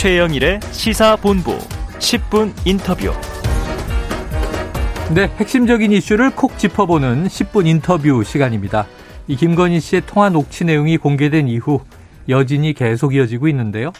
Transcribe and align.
최영일의 0.00 0.60
시사본부 0.72 1.58
10분 1.98 2.54
인터뷰. 2.64 3.12
네, 5.14 5.26
핵심적인 5.36 5.92
이슈를 5.92 6.30
콕 6.34 6.56
짚어보는 6.56 7.26
10분 7.26 7.66
인터뷰 7.66 8.24
시간입니다. 8.24 8.86
이 9.28 9.36
김건희 9.36 9.78
씨의 9.78 10.06
통화 10.06 10.30
녹취 10.30 10.64
내용이 10.64 10.96
공개된 10.96 11.48
이후 11.48 11.82
여진이 12.30 12.72
계속 12.72 13.14
이어지고 13.14 13.48
있는데요. 13.48 13.92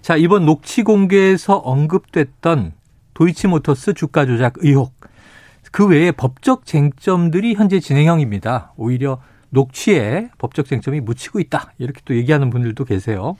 자, 0.00 0.14
이번 0.14 0.46
녹취 0.46 0.84
공개에서 0.84 1.56
언급됐던 1.56 2.74
도이치모터스 3.14 3.94
주가 3.94 4.26
조작 4.26 4.54
의혹. 4.58 4.94
그 5.72 5.88
외에 5.88 6.12
법적 6.12 6.66
쟁점들이 6.66 7.54
현재 7.54 7.80
진행형입니다. 7.80 8.74
오히려 8.76 9.20
녹취에 9.50 10.28
법적 10.38 10.66
쟁점이 10.66 11.00
묻히고 11.00 11.40
있다. 11.40 11.72
이렇게 11.78 12.00
또 12.04 12.14
얘기하는 12.14 12.48
분들도 12.50 12.84
계세요. 12.84 13.36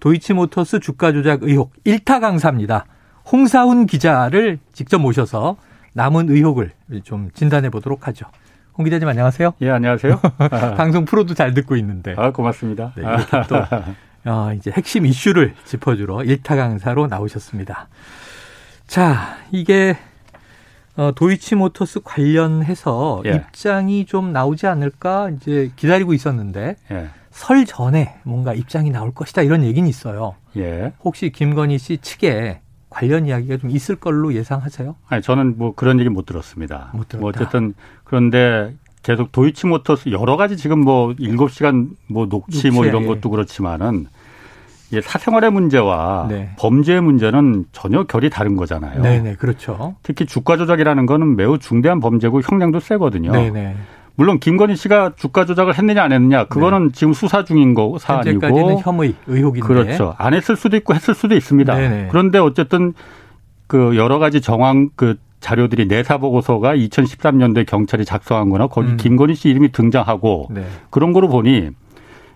도이치모터스 0.00 0.80
주가 0.80 1.12
조작 1.12 1.42
의혹 1.42 1.72
1타 1.84 2.20
강사입니다. 2.20 2.86
홍사훈 3.30 3.86
기자를 3.86 4.58
직접 4.72 4.98
모셔서 4.98 5.56
남은 5.92 6.30
의혹을 6.30 6.72
좀 7.04 7.30
진단해 7.34 7.70
보도록 7.70 8.08
하죠. 8.08 8.26
홍 8.76 8.84
기자님 8.84 9.06
안녕하세요. 9.06 9.54
예, 9.60 9.70
안녕하세요. 9.70 10.20
방송 10.76 11.04
프로도 11.04 11.34
잘 11.34 11.54
듣고 11.54 11.76
있는데. 11.76 12.14
아, 12.16 12.32
고맙습니다. 12.32 12.92
네, 12.96 13.02
이렇게 13.02 13.48
또 13.48 14.30
어, 14.30 14.52
이제 14.54 14.70
핵심 14.70 15.06
이슈를 15.06 15.54
짚어주러 15.64 16.16
1타 16.18 16.56
강사로 16.56 17.06
나오셨습니다. 17.06 17.88
자, 18.86 19.36
이게 19.52 19.96
어, 20.96 21.12
도이치모터스 21.14 22.00
관련해서 22.00 23.22
예. 23.26 23.30
입장이 23.30 24.06
좀 24.06 24.32
나오지 24.32 24.66
않을까 24.66 25.30
이제 25.30 25.70
기다리고 25.76 26.12
있었는데 26.12 26.76
예. 26.90 27.08
설 27.30 27.64
전에 27.64 28.16
뭔가 28.24 28.54
입장이 28.54 28.90
나올 28.90 29.12
것이다 29.14 29.42
이런 29.42 29.64
얘기는 29.64 29.88
있어요. 29.88 30.34
예. 30.56 30.92
혹시 31.04 31.30
김건희 31.30 31.78
씨 31.78 31.98
측에 31.98 32.60
관련 32.88 33.26
이야기가 33.26 33.58
좀 33.58 33.70
있을 33.70 33.96
걸로 33.96 34.34
예상하세요? 34.34 34.96
아니 35.08 35.22
저는 35.22 35.56
뭐 35.56 35.74
그런 35.74 36.00
얘기 36.00 36.08
못 36.08 36.26
들었습니다. 36.26 36.90
못 36.92 37.08
들었다. 37.08 37.20
뭐 37.20 37.30
어쨌든 37.30 37.74
그런데 38.04 38.74
계속 39.02 39.32
도이치모터스 39.32 40.10
여러 40.10 40.36
가지 40.36 40.56
지금 40.56 40.80
뭐 40.80 41.14
일곱 41.18 41.50
시간 41.52 41.90
뭐 42.08 42.26
녹취, 42.28 42.64
녹취 42.64 42.70
뭐 42.70 42.84
이런 42.84 43.06
것도 43.06 43.30
그렇지만은 43.30 44.06
예, 44.92 45.00
사생활의 45.00 45.52
문제와 45.52 46.26
네. 46.28 46.50
범죄의 46.58 47.00
문제는 47.00 47.66
전혀 47.70 48.02
결이 48.02 48.28
다른 48.28 48.56
거잖아요. 48.56 49.00
네 49.02 49.20
네, 49.20 49.36
그렇죠. 49.36 49.94
특히 50.02 50.26
주가 50.26 50.56
조작이라는 50.56 51.06
거는 51.06 51.36
매우 51.36 51.58
중대한 51.58 52.00
범죄고 52.00 52.40
형량도 52.40 52.80
세거든요. 52.80 53.30
네 53.30 53.50
네. 53.50 53.76
물론 54.16 54.38
김건희 54.38 54.76
씨가 54.76 55.12
주가 55.16 55.44
조작을 55.44 55.76
했느냐 55.78 56.02
안 56.02 56.12
했느냐 56.12 56.44
그거는 56.44 56.88
네. 56.88 56.92
지금 56.92 57.12
수사 57.12 57.44
중인 57.44 57.74
거 57.74 57.96
사안이고 57.98 58.46
현재까지는 58.46 58.78
혐의 58.78 59.14
의혹인데 59.26 59.66
그렇죠. 59.66 60.14
안 60.18 60.34
했을 60.34 60.56
수도 60.56 60.76
있고 60.76 60.94
했을 60.94 61.14
수도 61.14 61.34
있습니다. 61.34 61.74
네네. 61.74 62.08
그런데 62.10 62.38
어쨌든 62.38 62.92
그 63.66 63.96
여러 63.96 64.18
가지 64.18 64.40
정황 64.40 64.90
그 64.96 65.16
자료들이 65.40 65.86
내사 65.86 66.18
보고서가 66.18 66.74
2013년도에 66.76 67.66
경찰이 67.66 68.04
작성한 68.04 68.50
거나 68.50 68.66
거기 68.66 68.90
음. 68.90 68.96
김건희 68.96 69.34
씨 69.34 69.48
이름이 69.48 69.72
등장하고 69.72 70.48
네. 70.50 70.66
그런 70.90 71.12
거로 71.12 71.28
보니 71.28 71.70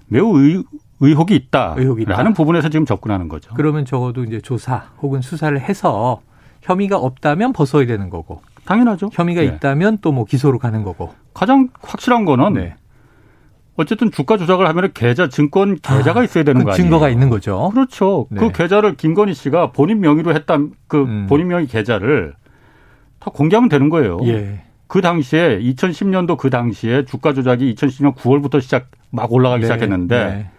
매우 0.07 0.39
의, 0.41 0.63
의혹이 1.01 1.35
있다. 1.35 1.75
의혹이 1.77 2.03
있다.라는 2.03 2.33
부분에서 2.35 2.69
지금 2.71 2.87
접근하는 2.87 3.29
거죠. 3.29 3.53
그러면 3.55 3.85
적어도 3.85 4.25
이제 4.25 4.41
조사 4.41 4.85
혹은 5.03 5.21
수사를 5.21 5.59
해서 5.61 6.23
혐의가 6.63 6.97
없다면 6.97 7.53
벗어야 7.53 7.85
되는 7.85 8.09
거고. 8.09 8.41
당연하죠. 8.67 9.11
혐의가 9.13 9.41
네. 9.43 9.47
있다면 9.49 9.99
또 9.99 10.13
뭐 10.13 10.25
기소로 10.25 10.59
가는 10.59 10.83
거고. 10.83 11.13
가장 11.35 11.69
확실한 11.81 12.25
거는 12.25 12.55
네. 12.55 12.77
어쨌든 13.77 14.11
주가 14.13 14.37
조작을 14.37 14.69
하면 14.69 14.93
계좌 14.95 15.29
증권 15.29 15.77
계좌가 15.81 16.21
아, 16.21 16.25
있어야 16.25 16.45
되는 16.45 16.63
거 16.65 16.71
아니에요? 16.71 16.83
증거가 16.85 17.09
있는 17.09 17.29
거죠. 17.29 17.71
그렇죠. 17.75 18.27
네. 18.31 18.41
그 18.41 18.53
계좌를 18.53 18.95
김건희 18.97 19.35
씨가 19.35 19.73
본인 19.73 20.01
명의로 20.01 20.33
했던 20.35 20.73
그 20.87 21.03
음. 21.03 21.27
본인 21.29 21.49
명의 21.49 21.67
계좌를 21.67 22.35
다 23.19 23.31
공개하면 23.35 23.69
되는 23.69 23.89
거예요. 23.89 24.19
예. 24.27 24.63
그 24.87 25.01
당시에 25.01 25.59
2010년도 25.59 26.37
그 26.37 26.51
당시에 26.51 27.05
주가 27.05 27.33
조작이 27.33 27.75
2010년 27.75 28.15
9월부터 28.15 28.61
시작 28.61 28.87
막 29.11 29.33
올라가기 29.33 29.63
네. 29.63 29.67
시작했는데 29.67 30.25
네. 30.25 30.51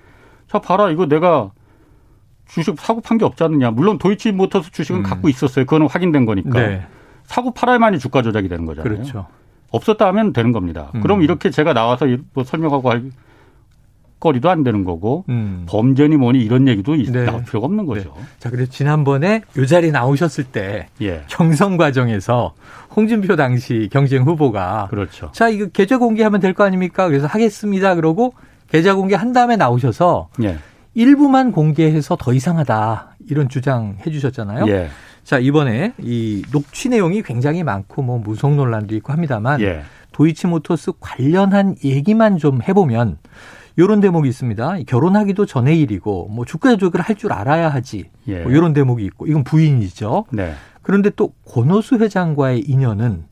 자 0.49 0.59
봐라 0.59 0.89
이거 0.89 1.05
내가 1.05 1.51
주식 2.47 2.75
사고 2.79 2.99
판 3.01 3.17
게 3.17 3.23
없지 3.25 3.43
않느냐. 3.45 3.71
물론 3.71 3.97
도이치모터스 3.97 4.71
주식은 4.71 5.01
음. 5.01 5.03
갖고 5.03 5.29
있었어요. 5.29 5.63
그거는 5.65 5.87
확인된 5.87 6.25
거니까. 6.25 6.59
네. 7.27 7.33
사고 7.33 7.51
팔아야만이 7.53 7.99
주가 7.99 8.21
조작이 8.21 8.47
되는 8.47 8.65
거잖아요. 8.65 8.93
그렇죠. 8.93 9.25
없었다 9.71 10.07
하면 10.07 10.31
되는 10.33 10.51
겁니다. 10.51 10.91
음. 10.95 11.01
그럼 11.01 11.21
이렇게 11.21 11.49
제가 11.49 11.73
나와서 11.73 12.05
뭐 12.33 12.43
설명하고 12.43 12.89
할 12.89 13.03
거리도 14.19 14.49
안 14.49 14.63
되는 14.63 14.85
거고 14.85 15.25
음. 15.29 15.65
범죄니 15.67 16.15
뭐니 16.17 16.39
이런 16.43 16.67
얘기도 16.67 16.95
네. 16.95 17.25
나올 17.25 17.43
필요가 17.43 17.65
없는 17.67 17.85
거죠. 17.85 18.13
네. 18.17 18.23
자, 18.39 18.49
그래서 18.49 18.71
지난번에 18.71 19.41
요 19.57 19.65
자리에 19.65 19.91
나오셨을 19.91 20.45
때 20.45 20.87
예. 21.01 21.23
경선 21.27 21.77
과정에서 21.77 22.53
홍준표 22.95 23.35
당시 23.35 23.89
경쟁 23.91 24.23
후보가 24.23 24.87
그렇죠. 24.89 25.31
자, 25.33 25.49
이거 25.49 25.67
계좌 25.67 25.97
공개하면 25.97 26.39
될 26.39 26.53
거 26.53 26.63
아닙니까? 26.63 27.07
그래서 27.07 27.27
하겠습니다. 27.27 27.95
그러고 27.95 28.33
계좌 28.71 28.95
공개 28.95 29.15
한 29.15 29.33
다음에 29.33 29.57
나오셔서 29.57 30.29
예. 30.43 30.57
일부만 30.93 31.51
공개해서 31.51 32.15
더 32.17 32.33
이상하다 32.33 33.17
이런 33.27 33.49
주장 33.49 33.97
해 34.05 34.09
주셨잖아요. 34.11 34.65
예. 34.69 34.87
자 35.25 35.39
이번에 35.39 35.93
이 35.97 36.43
녹취 36.51 36.87
내용이 36.87 37.23
굉장히 37.23 37.63
많고 37.63 38.03
뭐 38.03 38.19
무속 38.19 38.53
논란도 38.55 38.95
있고 38.97 39.11
합니다만 39.11 39.59
예. 39.59 39.81
도이치모터스 40.11 40.93
관련한 40.99 41.75
얘기만 41.83 42.37
좀 42.37 42.61
해보면 42.61 43.17
요런 43.79 43.99
대목이 44.01 44.29
있습니다. 44.29 44.77
결혼하기도 44.87 45.45
전의 45.47 45.81
일이고 45.81 46.29
뭐 46.29 46.45
주가 46.45 46.69
조작을 46.77 47.01
할 47.01 47.15
줄 47.15 47.33
알아야 47.33 47.69
하지. 47.69 48.11
예. 48.27 48.43
뭐 48.43 48.53
요런 48.53 48.73
대목이 48.73 49.03
있고 49.05 49.25
이건 49.25 49.43
부인이죠. 49.43 50.25
네. 50.31 50.53
그런데 50.83 51.09
또 51.09 51.33
권오수 51.49 51.95
회장과의 51.97 52.59
인연은 52.61 53.23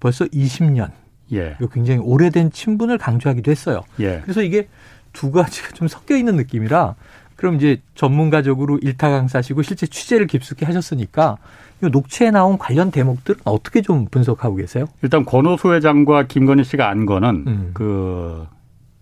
벌써 0.00 0.24
20년. 0.26 0.90
예. 1.32 1.56
굉장히 1.72 2.00
오래된 2.00 2.50
친분을 2.50 2.98
강조하기도 2.98 3.50
했어요. 3.50 3.82
예. 4.00 4.20
그래서 4.22 4.42
이게 4.42 4.68
두 5.12 5.30
가지가 5.30 5.70
좀 5.74 5.86
섞여 5.86 6.16
있는 6.16 6.36
느낌이라 6.36 6.96
그럼 7.36 7.56
이제 7.56 7.80
전문가적으로 7.94 8.78
일타 8.78 9.10
강사시고 9.10 9.62
실제 9.62 9.86
취재를 9.86 10.26
깊숙이 10.26 10.64
하셨으니까 10.64 11.36
이 11.82 11.86
녹취에 11.86 12.30
나온 12.30 12.56
관련 12.56 12.90
대목들은 12.90 13.40
어떻게 13.44 13.82
좀 13.82 14.06
분석하고 14.06 14.56
계세요? 14.56 14.86
일단 15.02 15.24
권오수 15.24 15.74
회장과 15.74 16.24
김건희 16.24 16.64
씨가 16.64 16.88
안 16.88 17.04
거는 17.04 17.44
음. 17.46 17.70
그, 17.74 18.46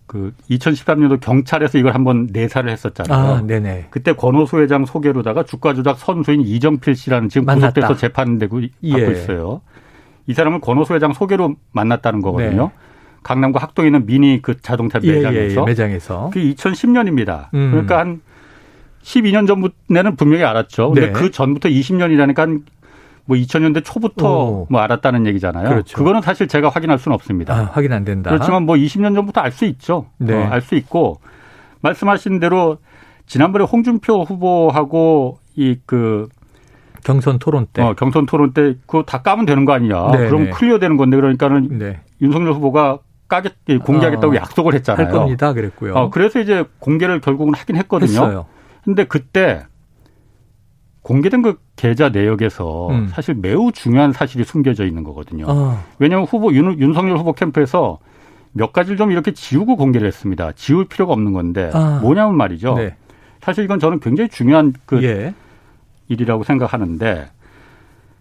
그 0.05 0.33
2013년도 0.49 1.21
경찰에서 1.21 1.77
이걸 1.77 1.95
한번 1.95 2.27
내사를 2.31 2.69
했었잖아요. 2.69 3.35
아, 3.35 3.41
네네. 3.41 3.87
그때 3.89 4.11
권오수 4.13 4.59
회장 4.59 4.85
소개로다가 4.85 5.43
주가 5.43 5.73
조작 5.73 5.97
선수인 5.97 6.41
이정필 6.41 6.95
씨라는 6.95 7.29
지금 7.29 7.45
만났다. 7.45 7.73
구속돼서 7.73 7.95
재판되고 7.95 8.61
예. 8.83 8.91
받고 8.91 9.11
있어요. 9.11 9.61
이 10.27 10.33
사람을 10.33 10.59
권오수 10.59 10.93
회장 10.93 11.13
소개로 11.13 11.55
만났다는 11.71 12.21
거거든요. 12.21 12.71
네. 12.75 12.85
강남구 13.23 13.57
학동에 13.57 13.87
있는 13.87 14.05
미니 14.05 14.41
그 14.41 14.61
자동차 14.61 14.99
매장에서. 14.99 15.55
예, 15.55 15.61
예, 15.61 15.65
매장에서. 15.65 16.29
그 16.31 16.39
2010년입니다. 16.39 17.47
음. 17.55 17.71
그러니까 17.71 17.99
한 17.99 18.21
12년 19.05 19.45
전부터는 19.47 20.15
분명히 20.15 20.43
알았죠. 20.43 20.89
근데 20.91 21.07
네. 21.07 21.11
그 21.11 21.29
전부터 21.29 21.69
20년이라니까 21.69 22.63
뭐 23.25 23.37
2000년대 23.37 23.83
초부터 23.85 24.45
오. 24.45 24.67
뭐 24.69 24.81
알았다는 24.81 25.27
얘기잖아요. 25.27 25.69
그렇죠. 25.69 25.97
그거는 25.97 26.21
사실 26.21 26.47
제가 26.47 26.69
확인할 26.69 26.97
수는 26.97 27.13
없습니다. 27.13 27.53
아, 27.53 27.69
확인 27.71 27.93
안 27.93 28.03
된다. 28.03 28.31
그렇지만 28.31 28.63
뭐 28.63 28.75
20년 28.75 29.13
전부터 29.15 29.41
알 29.41 29.51
수 29.51 29.65
있죠. 29.65 30.07
네. 30.17 30.33
어, 30.33 30.47
알수 30.49 30.75
있고 30.75 31.19
말씀하신 31.81 32.39
대로 32.39 32.77
지난번에 33.27 33.63
홍준표 33.65 34.23
후보하고 34.23 35.39
이그 35.55 36.27
경선 37.03 37.37
토론 37.37 37.67
때, 37.71 37.83
어, 37.83 37.93
경선 37.93 38.25
토론 38.25 38.53
때 38.53 38.73
그거 38.87 39.03
다 39.03 39.21
까면 39.21 39.45
되는 39.45 39.65
거 39.65 39.73
아니냐? 39.73 40.11
네, 40.11 40.17
그럼 40.27 40.45
네. 40.45 40.49
clear 40.49 40.79
되는 40.79 40.97
건데 40.97 41.15
그러니까는 41.15 41.77
네. 41.77 41.99
윤석열 42.21 42.53
후보가 42.53 42.99
까겠 43.27 43.53
공개하겠다고 43.83 44.33
어, 44.33 44.35
약속을 44.35 44.73
했잖아요. 44.75 45.05
할 45.05 45.13
겁니다. 45.13 45.53
그랬고요. 45.53 45.93
어, 45.93 46.09
그래서 46.09 46.39
이제 46.39 46.65
공개를 46.79 47.21
결국은 47.21 47.53
하긴 47.53 47.75
했거든요. 47.77 48.11
했어요. 48.11 48.45
근데 48.85 49.03
그때 49.03 49.65
공개된 51.01 51.41
그 51.41 51.59
계좌 51.75 52.09
내역에서 52.09 52.89
음. 52.89 53.07
사실 53.09 53.33
매우 53.33 53.71
중요한 53.71 54.11
사실이 54.13 54.43
숨겨져 54.43 54.85
있는 54.85 55.03
거거든요. 55.03 55.45
어. 55.47 55.83
왜냐하면 55.99 56.27
후보 56.27 56.53
윤, 56.53 56.79
윤석열 56.79 57.17
후보 57.17 57.33
캠프에서 57.33 57.99
몇 58.53 58.71
가지를 58.71 58.97
좀 58.97 59.11
이렇게 59.11 59.31
지우고 59.31 59.75
공개를 59.75 60.07
했습니다. 60.07 60.51
지울 60.53 60.85
필요가 60.85 61.13
없는 61.13 61.33
건데 61.33 61.71
아. 61.73 61.99
뭐냐면 62.01 62.37
말이죠. 62.37 62.75
네. 62.75 62.95
사실 63.41 63.63
이건 63.63 63.79
저는 63.79 63.99
굉장히 63.99 64.29
중요한 64.29 64.73
그 64.85 65.03
예. 65.03 65.33
일이라고 66.07 66.43
생각하는데 66.43 67.27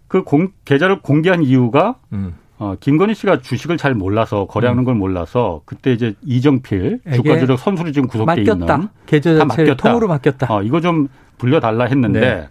그 0.09 0.25
공, 0.25 0.49
계좌를 0.65 1.03
공개한 1.03 1.43
이유가 1.43 1.97
음. 2.13 2.35
어, 2.59 2.77
김건희 2.79 3.15
씨가 3.15 3.41
주식을 3.41 3.77
잘 3.77 3.95
몰라서 3.95 4.47
거래하는 4.47 4.83
음. 4.83 4.85
걸 4.85 4.95
몰라서 4.95 5.63
그때 5.65 5.93
이제 5.93 6.15
이정필 6.25 7.01
주가 7.15 7.39
조작 7.39 7.59
선수로 7.59 7.91
지금 7.91 8.09
구속돼. 8.09 8.43
있는 8.43 8.89
계좌 9.07 9.35
다 9.37 9.45
맡겼다. 9.45 9.75
통으로 9.75 10.09
맡겼다. 10.09 10.55
어, 10.55 10.63
이거 10.63 10.81
좀 10.81 11.09
불려달라 11.39 11.87
했는데 11.87 12.21
네. 12.21 12.49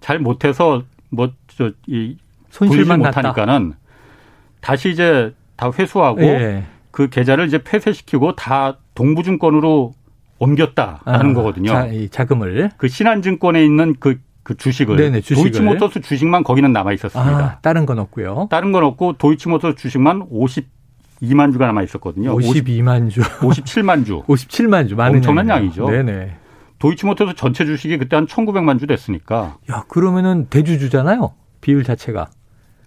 잘 0.00 0.18
못해서 0.18 0.82
뭐저이 1.10 2.16
손실만 2.50 3.00
못하니까는 3.00 3.74
다시 4.60 4.90
이제 4.90 5.34
다 5.56 5.70
회수하고 5.76 6.20
네. 6.20 6.64
그 6.90 7.08
계좌를 7.08 7.46
이제 7.46 7.62
폐쇄시키고 7.62 8.36
다 8.36 8.76
동부증권으로 8.94 9.94
옮겼다라는 10.38 11.30
아, 11.30 11.34
거거든요. 11.34 11.70
자, 11.70 11.88
자금을 12.10 12.70
그 12.76 12.88
신한증권에 12.88 13.64
있는 13.64 13.94
그 13.98 14.20
그 14.42 14.56
주식을, 14.56 14.96
네네, 14.96 15.20
주식을. 15.20 15.50
도이치모터스 15.52 16.00
주식만 16.00 16.42
거기는 16.42 16.72
남아 16.72 16.92
있었습니다. 16.94 17.36
아, 17.38 17.58
다른 17.60 17.86
건 17.86 17.98
없고요. 18.00 18.48
다른 18.50 18.72
건 18.72 18.82
없고 18.84 19.14
도이치모터스 19.14 19.76
주식만 19.76 20.28
52만 20.30 21.52
주가 21.52 21.66
남아 21.66 21.82
있었거든요. 21.84 22.36
52만 22.36 23.10
주. 23.10 23.20
57만 23.20 24.04
주. 24.04 24.22
57만 24.26 24.88
주. 24.88 24.96
많은 24.96 25.16
엄청난 25.16 25.48
양이죠. 25.48 25.88
네네. 25.88 26.36
도이치모터스 26.80 27.34
전체 27.36 27.64
주식이 27.64 27.98
그때 27.98 28.16
한 28.16 28.26
1,900만 28.26 28.80
주 28.80 28.86
됐으니까. 28.88 29.58
야, 29.70 29.84
그러면은 29.88 30.46
대주주잖아요. 30.50 31.32
비율 31.60 31.84
자체가. 31.84 32.28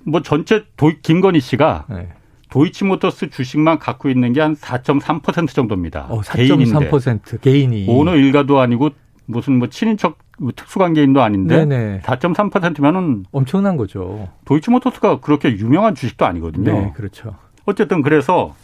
뭐 0.05 0.21
전체 0.21 0.65
도 0.75 0.91
김건희 1.01 1.39
씨가 1.39 1.85
네. 1.89 2.09
도이치모터스 2.49 3.29
주식만 3.29 3.79
갖고 3.79 4.09
있는 4.09 4.33
게 4.33 4.41
한 4.41 4.55
4.3% 4.55 5.47
정도입니다. 5.53 6.07
어, 6.09 6.19
4.3% 6.21 7.39
개인이. 7.41 7.85
오너 7.87 8.15
일가도 8.17 8.59
아니고 8.59 8.89
무슨 9.25 9.57
뭐 9.57 9.69
친인척 9.69 10.17
뭐 10.39 10.51
특수관계인도 10.55 11.21
아닌데 11.21 11.65
네네. 11.65 12.01
4.3%면은 12.01 13.25
엄청난 13.31 13.77
거죠. 13.77 14.29
도이치모터스가 14.45 15.19
그렇게 15.19 15.51
유명한 15.57 15.95
주식도 15.95 16.25
아니거든요. 16.25 16.71
네, 16.71 16.93
그렇죠. 16.95 17.35
어쨌든 17.65 18.01
그래서 18.01 18.55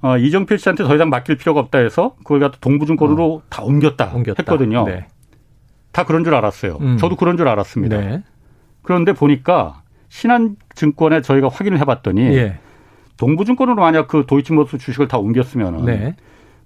어, 0.00 0.16
이정필 0.16 0.58
씨한테 0.58 0.84
더 0.84 0.94
이상 0.94 1.10
맡길 1.10 1.36
필요가 1.36 1.60
없다 1.60 1.78
해서 1.78 2.14
그걸 2.18 2.40
갖다 2.40 2.58
동부증권으로 2.60 3.34
어. 3.34 3.42
다 3.48 3.62
옮겼다, 3.62 4.12
옮겼다, 4.14 4.42
했거든요. 4.42 4.84
네. 4.84 5.06
다 5.92 6.04
그런 6.04 6.24
줄 6.24 6.34
알았어요. 6.34 6.78
음. 6.80 6.96
저도 6.98 7.16
그런 7.16 7.36
줄 7.36 7.48
알았습니다. 7.48 8.00
네. 8.00 8.22
그런데 8.82 9.12
보니까 9.12 9.82
신한증권에 10.08 11.20
저희가 11.22 11.48
확인을 11.48 11.78
해봤더니 11.80 12.22
예. 12.36 12.58
동부증권으로 13.16 13.76
만약 13.76 14.08
그 14.08 14.24
도이치모터스 14.26 14.78
주식을 14.78 15.08
다 15.08 15.18
옮겼으면 15.18 15.84
네. 15.84 16.14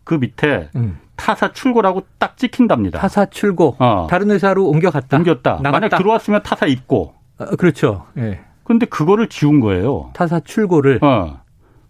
그 0.05 0.14
밑에 0.14 0.69
음. 0.76 0.99
타사 1.23 1.53
출고라고 1.53 2.03
딱 2.19 2.37
찍힌답니다. 2.37 2.99
타사 2.99 3.27
출고. 3.27 3.77
어. 3.79 4.09
다른 4.11 4.33
회사로 4.33 4.67
옮겨갔다. 4.67 5.19
옮겼다. 5.19 5.51
나갔다. 5.63 5.71
만약 5.71 5.97
들어왔으면 5.97 6.43
타사 6.43 6.67
입고. 6.67 7.15
어, 7.39 7.45
그렇죠. 7.57 8.07
예. 8.19 8.41
그런데 8.65 8.87
그거를 8.87 9.29
지운 9.29 9.61
거예요. 9.61 10.11
타사 10.15 10.41
출고를. 10.41 10.99
어. 11.01 11.41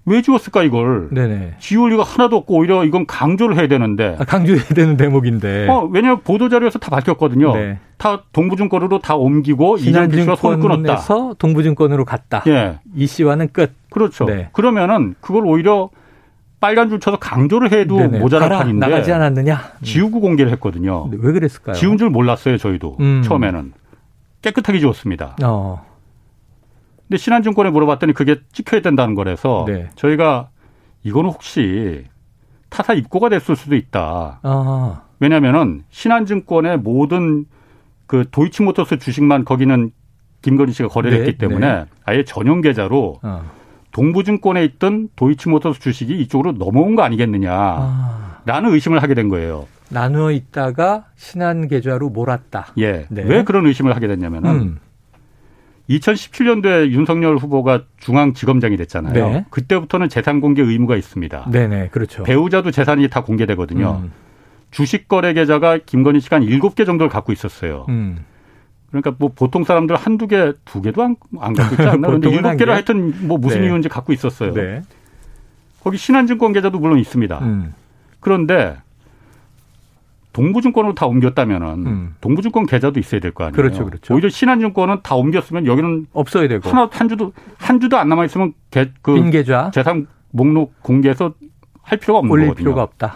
왜 0.04 0.20
지웠을까 0.20 0.64
이걸? 0.64 1.08
네네. 1.12 1.54
지울 1.60 1.92
리가 1.92 2.02
하나도 2.02 2.36
없고 2.36 2.56
오히려 2.56 2.84
이건 2.84 3.06
강조를 3.06 3.56
해야 3.56 3.68
되는데. 3.68 4.16
아, 4.18 4.24
강조해야 4.24 4.64
되는 4.64 4.98
대목인데. 4.98 5.68
어, 5.68 5.88
왜냐하면 5.90 6.20
보도 6.22 6.50
자료에서 6.50 6.78
다 6.78 6.90
밝혔거든요. 6.90 7.54
네. 7.54 7.78
다 7.96 8.24
동부증권으로 8.32 8.98
다 8.98 9.14
옮기고 9.16 9.78
이정필 9.78 10.24
씨와 10.24 10.36
손을 10.36 10.58
끊었다. 10.58 11.02
동부증권으로 11.38 12.04
갔다. 12.04 12.42
예. 12.48 12.80
이 12.94 13.06
씨와는 13.06 13.48
끝. 13.52 13.72
그렇죠. 13.90 14.26
네. 14.26 14.50
그러면은 14.52 15.14
그걸 15.22 15.46
오히려 15.46 15.88
빨간 16.62 16.88
줄 16.88 17.00
쳐서 17.00 17.16
강조를 17.18 17.72
해도 17.72 17.96
네네. 17.96 18.20
모자란 18.20 18.48
가라, 18.48 18.58
판인데 18.60 18.86
나가지 18.86 19.12
않았느냐? 19.12 19.72
지우고 19.82 20.20
공개를 20.20 20.52
했거든요. 20.52 21.10
왜 21.10 21.32
그랬을까요? 21.32 21.74
지운 21.74 21.98
줄 21.98 22.08
몰랐어요, 22.08 22.56
저희도 22.56 22.98
음. 23.00 23.22
처음에는 23.24 23.72
깨끗하게 24.42 24.78
지웠습니다. 24.78 25.36
어. 25.42 25.84
근데 27.08 27.18
신한증권에 27.18 27.70
물어봤더니 27.70 28.12
그게 28.12 28.36
찍혀야 28.52 28.80
된다는 28.80 29.16
거라서 29.16 29.64
네. 29.66 29.90
저희가 29.96 30.50
이거는 31.02 31.30
혹시 31.30 32.04
타사 32.68 32.94
입고가 32.94 33.28
됐을 33.28 33.56
수도 33.56 33.74
있다. 33.74 34.38
아. 34.44 35.02
왜냐하면은 35.18 35.82
신한증권의 35.90 36.78
모든 36.78 37.44
그 38.06 38.24
도이치모터스 38.30 39.00
주식만 39.00 39.44
거기는 39.44 39.90
김건희 40.42 40.72
씨가 40.72 40.88
거래를 40.90 41.18
네, 41.18 41.24
했기 41.24 41.38
때문에 41.38 41.66
네. 41.66 41.84
아예 42.04 42.22
전용 42.24 42.60
계좌로 42.60 43.18
어. 43.20 43.50
동부증권에 43.92 44.64
있던 44.64 45.08
도이치모터스 45.16 45.80
주식이 45.80 46.20
이쪽으로 46.22 46.52
넘어온 46.52 46.96
거 46.96 47.02
아니겠느냐라는 47.02 47.80
아. 47.86 48.40
의심을 48.46 49.02
하게 49.02 49.14
된 49.14 49.28
거예요. 49.28 49.66
나누어 49.90 50.32
있다가 50.32 51.04
신한 51.16 51.68
계좌로 51.68 52.08
몰았다. 52.08 52.72
예. 52.78 53.06
네. 53.10 53.22
왜 53.24 53.44
그런 53.44 53.66
의심을 53.66 53.94
하게 53.94 54.08
됐냐면은 54.08 54.50
음. 54.50 54.78
2017년도에 55.90 56.90
윤석열 56.90 57.36
후보가 57.36 57.84
중앙지검장이 57.98 58.76
됐잖아요. 58.78 59.12
네. 59.12 59.44
그때부터는 59.50 60.08
재산 60.08 60.40
공개 60.40 60.62
의무가 60.62 60.96
있습니다. 60.96 61.50
네네, 61.50 61.88
그렇죠. 61.88 62.22
배우자도 62.22 62.70
재산이 62.70 63.08
다 63.10 63.22
공개되거든요. 63.22 64.00
음. 64.04 64.12
주식 64.70 65.06
거래 65.08 65.34
계좌가 65.34 65.78
김건희 65.84 66.20
씨가 66.20 66.36
한 66.36 66.44
7개 66.44 66.86
정도를 66.86 67.10
갖고 67.10 67.32
있었어요. 67.32 67.84
음. 67.90 68.24
그러니까 68.92 69.14
뭐 69.18 69.32
보통 69.34 69.64
사람들 69.64 69.96
한두 69.96 70.28
개, 70.28 70.52
두 70.64 70.80
개도 70.82 71.02
안, 71.02 71.16
안 71.40 71.54
갖고 71.54 71.74
있지 71.74 71.88
않나? 71.88 72.06
그런데 72.06 72.30
일곱 72.30 72.56
개를 72.56 72.72
하여튼 72.74 73.26
뭐 73.26 73.38
무슨 73.38 73.62
네. 73.62 73.66
이유인지 73.66 73.88
갖고 73.88 74.12
있었어요. 74.12 74.52
네. 74.52 74.82
거기 75.82 75.96
신한증권 75.96 76.52
계좌도 76.52 76.78
물론 76.78 76.98
있습니다. 76.98 77.38
음. 77.40 77.74
그런데 78.20 78.76
동부증권으로 80.32 80.94
다 80.94 81.06
옮겼다면은 81.06 81.86
음. 81.86 82.14
동부증권 82.20 82.66
계좌도 82.66 83.00
있어야 83.00 83.20
될 83.20 83.32
거 83.32 83.44
아니에요. 83.44 83.56
그렇죠, 83.56 83.84
그렇죠. 83.84 84.14
오히려 84.14 84.28
신한증권은 84.28 84.98
다 85.02 85.14
옮겼으면 85.14 85.66
여기는 85.66 86.06
없어야 86.12 86.48
되고 86.48 86.68
하나 86.70 86.88
한 86.92 87.08
주도 87.08 87.32
한 87.58 87.80
주도 87.80 87.98
안 87.98 88.08
남아 88.08 88.24
있으면 88.26 88.52
그 89.02 89.30
계좌 89.30 89.70
재산 89.72 90.06
목록 90.30 90.80
공개해서 90.82 91.34
할 91.82 91.98
필요가 91.98 92.20
없는 92.20 92.30
올릴 92.30 92.46
거거든요. 92.46 92.62
필요가 92.64 92.82
없다. 92.82 93.14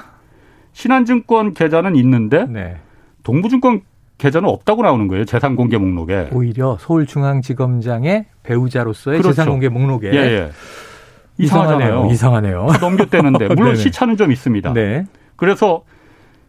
신한증권 0.72 1.54
계좌는 1.54 1.96
있는데 1.96 2.44
네. 2.46 2.76
동부증권 3.22 3.80
계좌는 4.18 4.48
없다고 4.48 4.82
나오는 4.82 5.08
거예요. 5.08 5.24
재산 5.24 5.56
공개 5.56 5.76
목록에. 5.76 6.30
오히려 6.32 6.76
서울중앙지검장의 6.80 8.26
배우자로서의 8.42 9.18
그렇죠. 9.18 9.34
재산 9.34 9.50
공개 9.50 9.68
목록에. 9.68 10.10
예, 10.12 10.16
예. 10.16 10.50
이상하잖아요. 11.38 12.08
이상하네요. 12.10 12.66
넘겼대는데 12.80 13.48
물론 13.56 13.76
시차는 13.76 14.16
좀 14.16 14.32
있습니다. 14.32 14.72
네. 14.72 15.04
그래서 15.36 15.82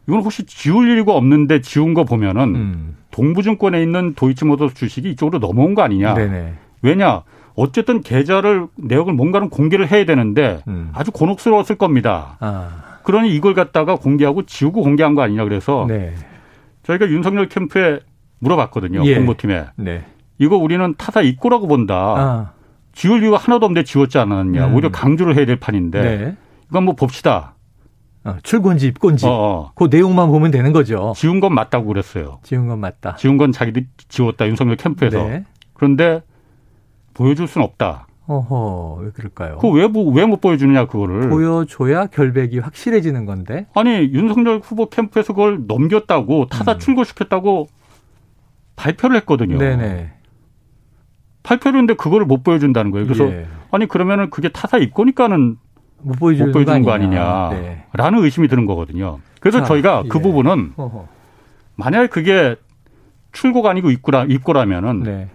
이건 0.08 0.22
혹시 0.22 0.46
지울 0.46 0.90
일이 0.90 1.04
없는데 1.06 1.60
지운 1.60 1.94
거 1.94 2.06
보면은 2.06 2.56
음. 2.56 2.98
동부증권에 3.12 3.82
있는 3.82 4.14
도이치모터스 4.16 4.76
주식이 4.76 5.12
이쪽으로 5.12 5.40
넘어온 5.40 5.76
거 5.76 5.82
아니냐. 5.82 6.14
네네. 6.14 6.54
왜냐? 6.82 7.24
어쨌든 7.56 8.02
계좌를 8.02 8.68
내역을 8.78 9.14
뭔가는 9.14 9.50
공개를 9.50 9.92
해야 9.92 10.06
되는데 10.06 10.60
음. 10.68 10.92
아주 10.94 11.12
곤혹스러웠을 11.12 11.76
겁니다. 11.76 12.38
아. 12.40 13.00
그러니 13.04 13.34
이걸 13.34 13.54
갖다가 13.54 13.96
공개하고 13.96 14.44
지우고 14.44 14.84
공개한 14.84 15.16
거 15.16 15.22
아니냐 15.22 15.44
그래서 15.44 15.86
네. 15.88 16.14
저희가 16.88 17.10
윤석열 17.10 17.50
캠프에 17.50 18.00
물어봤거든요. 18.40 19.06
예. 19.06 19.16
공모팀에. 19.16 19.66
네. 19.76 20.06
이거 20.38 20.56
우리는 20.56 20.94
타사 20.98 21.22
입고라고 21.22 21.68
본다. 21.68 21.96
아. 21.96 22.52
지울 22.94 23.22
이유가 23.24 23.38
하나도 23.38 23.66
없는데 23.66 23.84
지웠지 23.84 24.18
않았느냐. 24.18 24.68
음. 24.68 24.74
오히려 24.74 24.90
강조를 24.90 25.36
해야 25.36 25.46
될 25.46 25.58
판인데. 25.58 26.02
네. 26.02 26.38
이건 26.70 26.86
뭐 26.86 26.96
봅시다. 26.96 27.56
어, 28.24 28.38
출근지 28.44 28.88
입건지 28.88 29.26
어, 29.26 29.30
어. 29.30 29.72
그 29.76 29.88
내용만 29.92 30.30
보면 30.30 30.52
되는 30.52 30.72
거죠. 30.72 31.14
지운 31.16 31.40
건 31.40 31.54
맞다고 31.54 31.88
그랬어요. 31.88 32.40
지운 32.44 32.68
건 32.68 32.80
맞다. 32.80 33.16
지운 33.16 33.38
건 33.38 33.52
자기들이 33.52 33.88
지웠다 34.08 34.48
윤석열 34.48 34.78
캠프에서. 34.78 35.24
네. 35.24 35.44
그런데 35.74 36.22
보여줄 37.14 37.48
수는 37.48 37.66
없다. 37.66 38.07
어허 38.28 39.00
왜 39.02 39.12
그럴까요? 39.12 39.58
그왜왜못 39.58 40.28
뭐, 40.28 40.36
보여주느냐 40.38 40.88
그거를 40.88 41.30
보여줘야 41.30 42.08
결백이 42.08 42.60
확실해지는 42.60 43.26
건데. 43.26 43.68
아니 43.74 43.92
윤석열 44.12 44.60
후보 44.62 44.90
캠프에서 44.90 45.34
그걸 45.34 45.62
넘겼다고 45.66 46.48
타다 46.48 46.74
음. 46.74 46.80
출고시켰다고 46.80 47.68
발표를 48.76 49.16
했거든요. 49.18 49.58
네네. 49.58 50.12
발표를 51.44 51.80
했는데 51.80 51.94
그거를 51.94 52.26
못 52.26 52.44
보여준다는 52.44 52.92
거예요. 52.92 53.08
그래서 53.08 53.26
예. 53.32 53.48
아니 53.72 53.88
그러면은 53.88 54.30
그게 54.30 54.50
타사 54.50 54.78
입고니까는 54.78 55.56
못 56.02 56.20
보여주는, 56.20 56.50
못 56.50 56.54
보여주는 56.54 56.82
거 56.84 56.92
아니냐라는 56.92 57.62
네. 57.62 57.86
의심이 57.96 58.50
드는 58.50 58.66
거거든요. 58.66 59.20
그래서 59.40 59.60
자, 59.60 59.66
저희가 59.66 60.04
그 60.10 60.20
예. 60.20 60.22
부분은 60.22 60.74
어허. 60.76 61.08
만약에 61.76 62.08
그게 62.08 62.58
출고가 63.32 63.70
아니고 63.70 63.92
입고라, 63.92 64.26
입고라면은 64.26 65.04
네. 65.04 65.30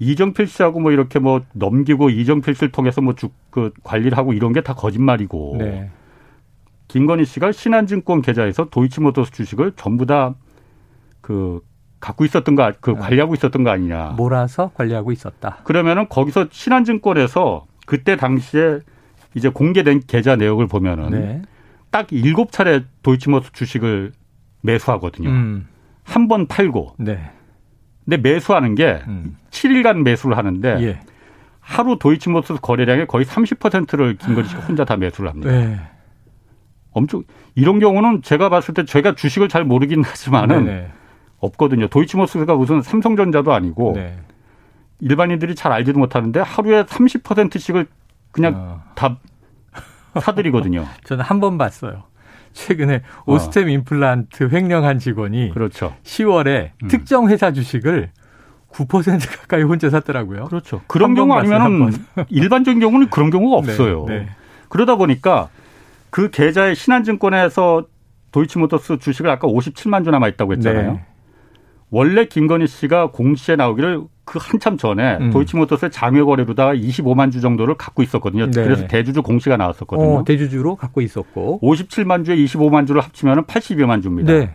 이정필 0.00 0.46
씨하고 0.48 0.80
뭐 0.80 0.90
이렇게 0.92 1.18
뭐 1.20 1.42
넘기고 1.52 2.10
이정필 2.10 2.54
씨를 2.56 2.72
통해서 2.72 3.00
뭐쭉그 3.00 3.74
관리를 3.84 4.18
하고 4.18 4.32
이런 4.32 4.52
게 4.52 4.60
다 4.62 4.74
거짓말이고 4.74 5.56
네. 5.58 5.90
김건희 6.88 7.24
씨가 7.24 7.52
신한증권 7.52 8.22
계좌에서 8.22 8.68
도이치모터스 8.70 9.30
주식을 9.32 9.72
전부 9.76 10.06
다 10.06 10.34
그 11.20 11.60
갖고 12.00 12.24
있었던 12.24 12.54
거, 12.56 12.72
그 12.80 12.92
아. 12.92 12.94
관리하고 12.94 13.34
있었던 13.34 13.62
거 13.62 13.70
아니냐. 13.70 14.14
몰아서 14.16 14.70
관리하고 14.74 15.12
있었다. 15.12 15.58
그러면은 15.64 16.08
거기서 16.08 16.46
신한증권에서 16.50 17.66
그때 17.86 18.16
당시에 18.16 18.80
이제 19.34 19.48
공개된 19.50 20.00
계좌 20.06 20.34
내역을 20.36 20.66
보면은 20.66 21.10
네. 21.10 21.42
딱 21.90 22.10
일곱 22.10 22.52
차례 22.52 22.84
도이치모터 23.02 23.50
주식을 23.52 24.12
매수하거든요. 24.62 25.28
음. 25.28 25.68
한번 26.02 26.46
팔고. 26.46 26.94
네. 26.98 27.30
근데 28.04 28.16
매수하는 28.16 28.74
게 28.74 29.02
음. 29.06 29.36
7일간 29.50 30.02
매수를 30.02 30.36
하는데 30.36 30.76
예. 30.82 31.00
하루 31.60 31.98
도이치모터스 31.98 32.60
거래량의 32.60 33.06
거의 33.06 33.24
30%를 33.24 34.16
김건희 34.16 34.48
씨가 34.48 34.62
혼자 34.62 34.84
다 34.84 34.96
매수를 34.96 35.30
합니다. 35.30 35.50
네. 35.52 35.78
엄청 36.92 37.22
이런 37.54 37.78
경우는 37.78 38.22
제가 38.22 38.48
봤을 38.48 38.74
때 38.74 38.84
제가 38.84 39.14
주식을 39.14 39.48
잘 39.48 39.64
모르긴 39.64 40.02
하지만은 40.02 40.64
네네. 40.64 40.90
없거든요. 41.38 41.86
도이치모터스가 41.88 42.54
무슨 42.56 42.82
삼성전자도 42.82 43.52
아니고 43.52 43.92
네. 43.94 44.18
일반인들이 45.00 45.54
잘 45.54 45.72
알지도 45.72 45.98
못하는데 45.98 46.40
하루에 46.40 46.82
30%씩을 46.84 47.86
그냥 48.32 48.54
어. 48.56 48.82
다 48.94 49.18
사들이거든요. 50.20 50.84
저는 51.04 51.24
한 51.24 51.40
번 51.40 51.56
봤어요. 51.58 52.02
최근에 52.52 53.02
어. 53.26 53.34
오스템 53.34 53.68
임플란트 53.68 54.50
횡령한 54.52 54.98
직원이 54.98 55.50
그렇죠. 55.52 55.94
10월에 56.04 56.70
음. 56.82 56.88
특정 56.88 57.28
회사 57.28 57.52
주식을 57.52 58.10
9% 58.72 59.40
가까이 59.40 59.62
혼자 59.62 59.90
샀더라고요. 59.90 60.44
그렇죠. 60.46 60.80
그런 60.86 61.14
경우 61.14 61.34
아니면은 61.34 61.92
일반적인 62.28 62.80
경우는 62.80 63.10
그런 63.10 63.30
경우가 63.30 63.66
네, 63.66 63.72
없어요. 63.72 64.04
네, 64.08 64.18
네. 64.20 64.28
그러다 64.68 64.96
보니까 64.96 65.48
그 66.10 66.30
계좌에 66.30 66.74
신한증권에서 66.74 67.86
도이치모터스 68.32 68.98
주식을 68.98 69.30
아까 69.30 69.48
57만 69.48 70.04
주 70.04 70.10
남아 70.10 70.28
있다고 70.28 70.52
했잖아요. 70.54 70.92
네. 70.92 71.04
원래 71.90 72.24
김건희 72.24 72.66
씨가 72.66 73.10
공시에 73.10 73.56
나오기를 73.56 74.02
그 74.24 74.38
한참 74.40 74.76
전에 74.76 75.18
음. 75.20 75.30
도이치모터스의 75.30 75.90
장외 75.90 76.22
거래로다가 76.22 76.74
25만 76.74 77.32
주 77.32 77.40
정도를 77.40 77.74
갖고 77.74 78.02
있었거든요. 78.02 78.48
네. 78.50 78.62
그래서 78.62 78.86
대주주 78.86 79.22
공시가 79.22 79.56
나왔었거든요. 79.56 80.18
어, 80.18 80.24
대주주로 80.24 80.76
갖고 80.76 81.00
있었고 81.00 81.60
57만 81.62 82.24
주에 82.24 82.36
25만 82.36 82.86
주를 82.86 83.00
합치면 83.02 83.44
82만 83.46 84.02
주입니다. 84.02 84.32
네. 84.32 84.54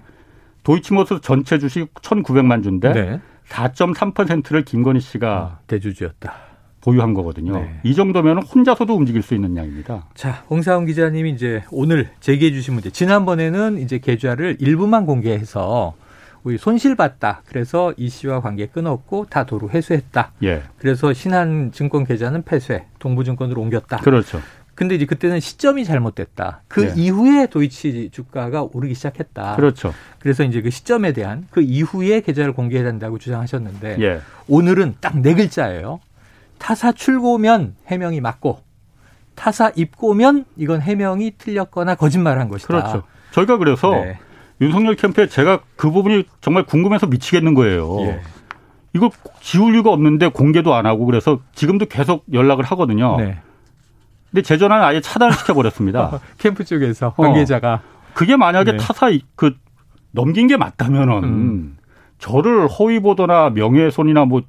도이치모터스 0.64 1.22
전체 1.22 1.60
주식 1.60 1.94
1,900만 1.94 2.64
주인데 2.64 2.94
네. 2.94 3.22
4.3%를 3.50 4.64
김건희 4.64 5.00
씨가 5.02 5.30
아, 5.30 5.60
대주주였다. 5.68 6.34
보유한 6.82 7.14
거거든요. 7.16 7.54
네. 7.60 7.80
이 7.84 7.96
정도면 7.96 8.44
혼자서도 8.44 8.96
움직일 8.96 9.24
수 9.24 9.34
있는 9.34 9.58
양입니다. 9.58 10.08
자, 10.14 10.44
홍사훈 10.50 10.86
기자님이 10.86 11.32
이제 11.32 11.64
오늘 11.72 12.10
제기해 12.20 12.52
주신 12.52 12.76
문제. 12.76 12.92
지난번에는 12.92 13.80
이제 13.80 13.98
계좌를 13.98 14.58
일부만 14.60 15.08
공개해서 15.08 15.96
우리 16.46 16.60
손실봤다. 16.60 17.42
그래서 17.48 17.92
이 17.98 18.08
씨와 18.08 18.40
관계 18.40 18.68
끊었고 18.68 19.26
다 19.32 19.46
도로 19.48 19.68
회수했다. 19.68 20.34
예. 20.44 20.62
그래서 20.78 21.12
신한증권 21.12 22.06
계좌는 22.06 22.44
폐쇄, 22.44 22.86
동부증권으로 23.00 23.60
옮겼다. 23.60 23.98
그렇죠. 23.98 24.40
근데 24.76 24.94
이제 24.94 25.06
그때는 25.06 25.40
시점이 25.40 25.86
잘못됐다. 25.86 26.62
그 26.68 26.86
예. 26.86 26.94
이후에 26.96 27.48
도이치 27.48 28.10
주가가 28.12 28.62
오르기 28.62 28.94
시작했다. 28.94 29.56
그렇죠. 29.56 29.92
그래서 30.20 30.44
이제 30.44 30.62
그 30.62 30.70
시점에 30.70 31.14
대한 31.14 31.48
그 31.50 31.62
이후에 31.62 32.22
계좌를 32.22 32.54
공개해야 32.54 32.86
된다고 32.86 33.18
주장하셨는데 33.18 33.98
예. 34.02 34.22
오늘은 34.48 34.96
딱 35.02 35.16
네 35.16 35.34
글자예요. 35.34 36.00
타사 36.60 36.92
출고면 36.92 37.76
해명이 37.88 38.22
맞고 38.22 38.60
타사 39.34 39.72
입고면 39.76 40.46
이건 40.58 40.82
해명이 40.82 41.38
틀렸거나 41.40 41.96
거짓말한 41.96 42.50
것이다. 42.50 42.68
그렇죠. 42.68 43.04
저희가 43.32 43.58
그래서 43.58 43.90
네. 43.92 44.20
윤석열 44.62 44.96
캠프에 44.96 45.28
제가 45.28 45.60
그 45.76 45.92
부분이 45.92 46.24
정말 46.42 46.64
궁금해서 46.64 47.08
미치겠는 47.08 47.54
거예요. 47.54 48.02
예. 48.02 48.22
이걸 48.94 49.10
지울 49.42 49.74
리가 49.74 49.92
없는데 49.92 50.30
공개도 50.30 50.74
안 50.74 50.86
하고 50.86 51.06
그래서 51.06 51.40
지금도 51.54 51.88
계속 51.88 52.24
연락을 52.32 52.64
하거든요. 52.64 53.18
네. 53.18 53.38
근데 54.32 54.42
제 54.42 54.58
전화는 54.58 54.84
아예 54.86 55.02
차단을 55.02 55.34
시켜버렸습니다. 55.34 56.20
캠프 56.40 56.64
쪽에서 56.64 57.08
어. 57.08 57.22
관계자가. 57.22 57.74
어. 57.74 57.96
그게 58.14 58.38
만약에 58.38 58.72
네. 58.74 58.78
타사 58.78 59.12
그 59.36 59.56
넘긴 60.12 60.48
게 60.48 60.56
맞다면은 60.56 61.24
음. 61.24 61.78
저를 62.18 62.68
허위 62.68 63.02
보도나 63.02 63.50
명예훼손이나 63.50 64.24
뭐 64.24 64.42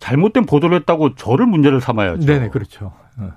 잘못된 0.00 0.46
보도를 0.46 0.78
했다고 0.78 1.14
저를 1.14 1.46
문제를 1.46 1.80
삼아야죠. 1.80 2.26
네네 2.26 2.48
그렇죠. 2.48 2.92
어. 3.18 3.30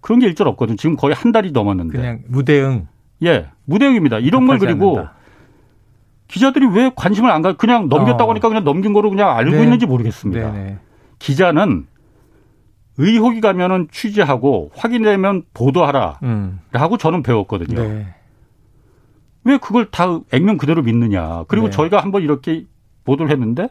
그런 0.00 0.20
게 0.20 0.26
일절 0.26 0.46
없거든. 0.46 0.76
지금 0.76 0.94
거의 0.94 1.16
한 1.16 1.32
달이 1.32 1.50
넘었는데. 1.50 1.98
그냥 1.98 2.22
무대응. 2.28 2.86
예, 3.24 3.48
무대응입니다. 3.64 4.20
이런 4.20 4.46
걸 4.46 4.58
그리고 4.60 4.98
않는다. 4.98 5.14
기자들이 6.28 6.66
왜 6.66 6.90
관심을 6.94 7.30
안 7.30 7.42
가? 7.42 7.52
그냥 7.56 7.88
넘겼다고 7.88 8.24
어. 8.24 8.30
하니까 8.30 8.48
그냥 8.48 8.64
넘긴 8.64 8.92
거로 8.92 9.10
그냥 9.10 9.36
알고 9.36 9.52
네. 9.52 9.62
있는지 9.62 9.86
모르겠습니다. 9.86 10.52
네네. 10.52 10.78
기자는 11.18 11.86
의혹이 12.98 13.40
가면은 13.40 13.88
취재하고 13.92 14.70
확인되면 14.74 15.42
보도하라. 15.54 16.20
음. 16.22 16.60
라고 16.72 16.96
저는 16.96 17.22
배웠거든요. 17.22 17.80
네. 17.82 18.06
왜 19.44 19.58
그걸 19.58 19.86
다 19.90 20.20
액면 20.32 20.58
그대로 20.58 20.82
믿느냐. 20.82 21.44
그리고 21.48 21.66
네. 21.66 21.70
저희가 21.70 22.00
한번 22.00 22.22
이렇게 22.22 22.64
보도를 23.04 23.30
했는데 23.30 23.68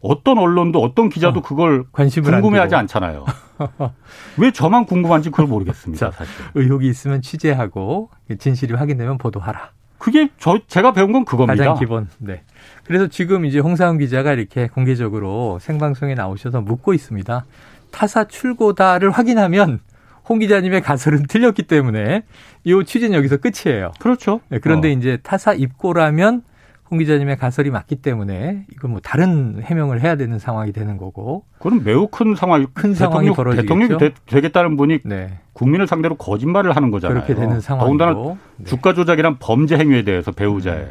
어떤 0.00 0.38
언론도 0.38 0.80
어떤 0.80 1.08
기자도 1.08 1.40
어, 1.40 1.42
그걸 1.42 1.84
궁금해하지 1.90 2.74
않잖아요. 2.74 3.26
왜 4.38 4.50
저만 4.52 4.86
궁금한지 4.86 5.30
그걸 5.30 5.46
모르겠습니다. 5.46 6.10
자, 6.10 6.16
사실. 6.16 6.32
의혹이 6.54 6.88
있으면 6.88 7.20
취재하고 7.20 8.10
진실이 8.38 8.74
확인되면 8.74 9.18
보도하라. 9.18 9.72
그게 10.00 10.30
저 10.38 10.58
제가 10.66 10.92
배운 10.92 11.12
건 11.12 11.24
그겁니다. 11.24 11.62
가장 11.62 11.78
기본. 11.78 12.08
네. 12.18 12.42
그래서 12.84 13.06
지금 13.06 13.44
이제 13.44 13.60
홍사훈 13.60 13.98
기자가 13.98 14.32
이렇게 14.32 14.66
공개적으로 14.66 15.58
생방송에 15.60 16.14
나오셔서 16.14 16.62
묻고 16.62 16.94
있습니다. 16.94 17.44
타사 17.92 18.24
출고다를 18.24 19.10
확인하면 19.10 19.80
홍 20.28 20.38
기자님의 20.38 20.80
가설은 20.80 21.24
틀렸기 21.28 21.64
때문에 21.64 22.22
이 22.64 22.82
취재는 22.84 23.14
여기서 23.16 23.36
끝이에요. 23.36 23.92
그렇죠. 24.00 24.40
네, 24.48 24.58
그런데 24.58 24.88
어. 24.88 24.92
이제 24.92 25.18
타사 25.22 25.52
입고라면 25.52 26.42
홍 26.90 26.98
기자님의 26.98 27.36
가설이 27.36 27.70
맞기 27.70 27.96
때문에 27.96 28.66
이건 28.72 28.90
뭐 28.90 29.00
다른 29.00 29.62
해명을 29.62 30.02
해야 30.02 30.16
되는 30.16 30.38
상황이 30.38 30.72
되는 30.72 30.96
거고. 30.96 31.44
그건 31.58 31.84
매우 31.84 32.08
큰 32.08 32.34
상황이 32.34 32.66
큰 32.74 32.94
상황이 32.94 33.30
벌어지겠죠. 33.30 33.62
대통령이 33.62 34.12
되, 34.26 34.40
겠다는 34.40 34.76
분이 34.76 35.00
네. 35.04 35.38
국민을 35.52 35.86
상대로 35.86 36.16
거짓말을 36.16 36.74
하는 36.74 36.90
거잖아요. 36.90 37.22
그렇게 37.22 37.34
되는 37.34 37.60
상황. 37.60 37.84
더군다나 37.84 38.14
네. 38.56 38.64
주가 38.64 38.92
조작이란 38.92 39.38
범죄 39.38 39.76
행위에 39.78 40.02
대해서 40.02 40.32
배우자의. 40.32 40.84
네. 40.86 40.90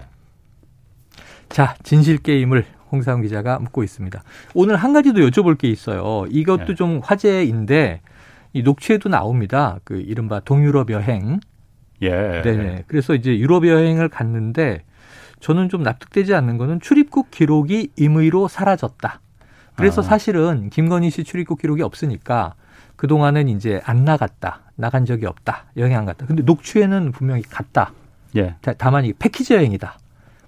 자 1.49 1.75
진실 1.83 2.19
게임을 2.19 2.63
홍사훈 2.91 3.21
기자가 3.21 3.59
묻고 3.59 3.83
있습니다. 3.83 4.23
오늘 4.53 4.77
한 4.77 4.93
가지 4.93 5.11
도 5.11 5.19
여쭤볼 5.19 5.57
게 5.57 5.67
있어요. 5.67 6.25
이것도 6.29 6.65
네. 6.65 6.75
좀 6.75 7.01
화제인데 7.03 8.01
이 8.53 8.63
녹취에도 8.63 9.09
나옵니다. 9.09 9.79
그 9.83 9.99
이른바 9.99 10.39
동유럽 10.39 10.91
여행. 10.91 11.39
예. 12.01 12.09
네. 12.09 12.83
그래서 12.87 13.13
이제 13.15 13.37
유럽 13.37 13.67
여행을 13.67 14.07
갔는데 14.07 14.83
저는 15.39 15.69
좀 15.69 15.83
납득되지 15.83 16.33
않는 16.33 16.57
거는 16.57 16.79
출입국 16.79 17.31
기록이 17.31 17.91
임의로 17.95 18.47
사라졌다. 18.47 19.21
그래서 19.75 20.01
아. 20.01 20.03
사실은 20.03 20.69
김건희 20.69 21.09
씨 21.09 21.23
출입국 21.23 21.59
기록이 21.59 21.81
없으니까 21.81 22.55
그동안은 22.97 23.47
이제 23.47 23.81
안 23.85 24.03
나갔다. 24.03 24.61
나간 24.75 25.05
적이 25.05 25.25
없다. 25.25 25.65
여행 25.77 25.97
안 25.97 26.05
갔다. 26.05 26.25
근데 26.25 26.43
녹취에는 26.43 27.11
분명히 27.11 27.41
갔다. 27.43 27.93
예. 28.35 28.55
다만 28.77 29.05
이 29.05 29.13
패키지 29.13 29.53
여행이다. 29.53 29.97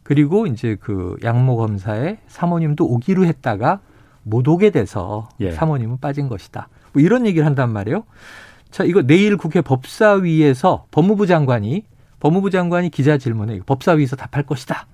그리고 0.04 0.48
이제 0.48 0.76
그 0.80 1.16
양모 1.24 1.56
검사의 1.56 2.18
사모님도 2.28 2.86
오기로 2.86 3.26
했다가 3.26 3.80
못 4.24 4.48
오게 4.48 4.72
돼서 4.72 5.30
예. 5.40 5.52
사모님은 5.52 6.00
빠진 6.00 6.28
것이다. 6.28 6.68
뭐 6.92 7.02
이런 7.02 7.26
얘기를 7.26 7.46
한단 7.46 7.72
말이에요. 7.72 8.04
자, 8.70 8.84
이거 8.84 9.02
내일 9.02 9.38
국회 9.38 9.62
법사위에서 9.62 10.86
법무부 10.92 11.28
장관이 11.28 11.86
법무부 12.22 12.50
장관이 12.52 12.90
기자 12.92 13.18
질문에 13.18 13.60
법사위에서 13.66 14.16
답할 14.16 14.46
것이다. 14.46 14.86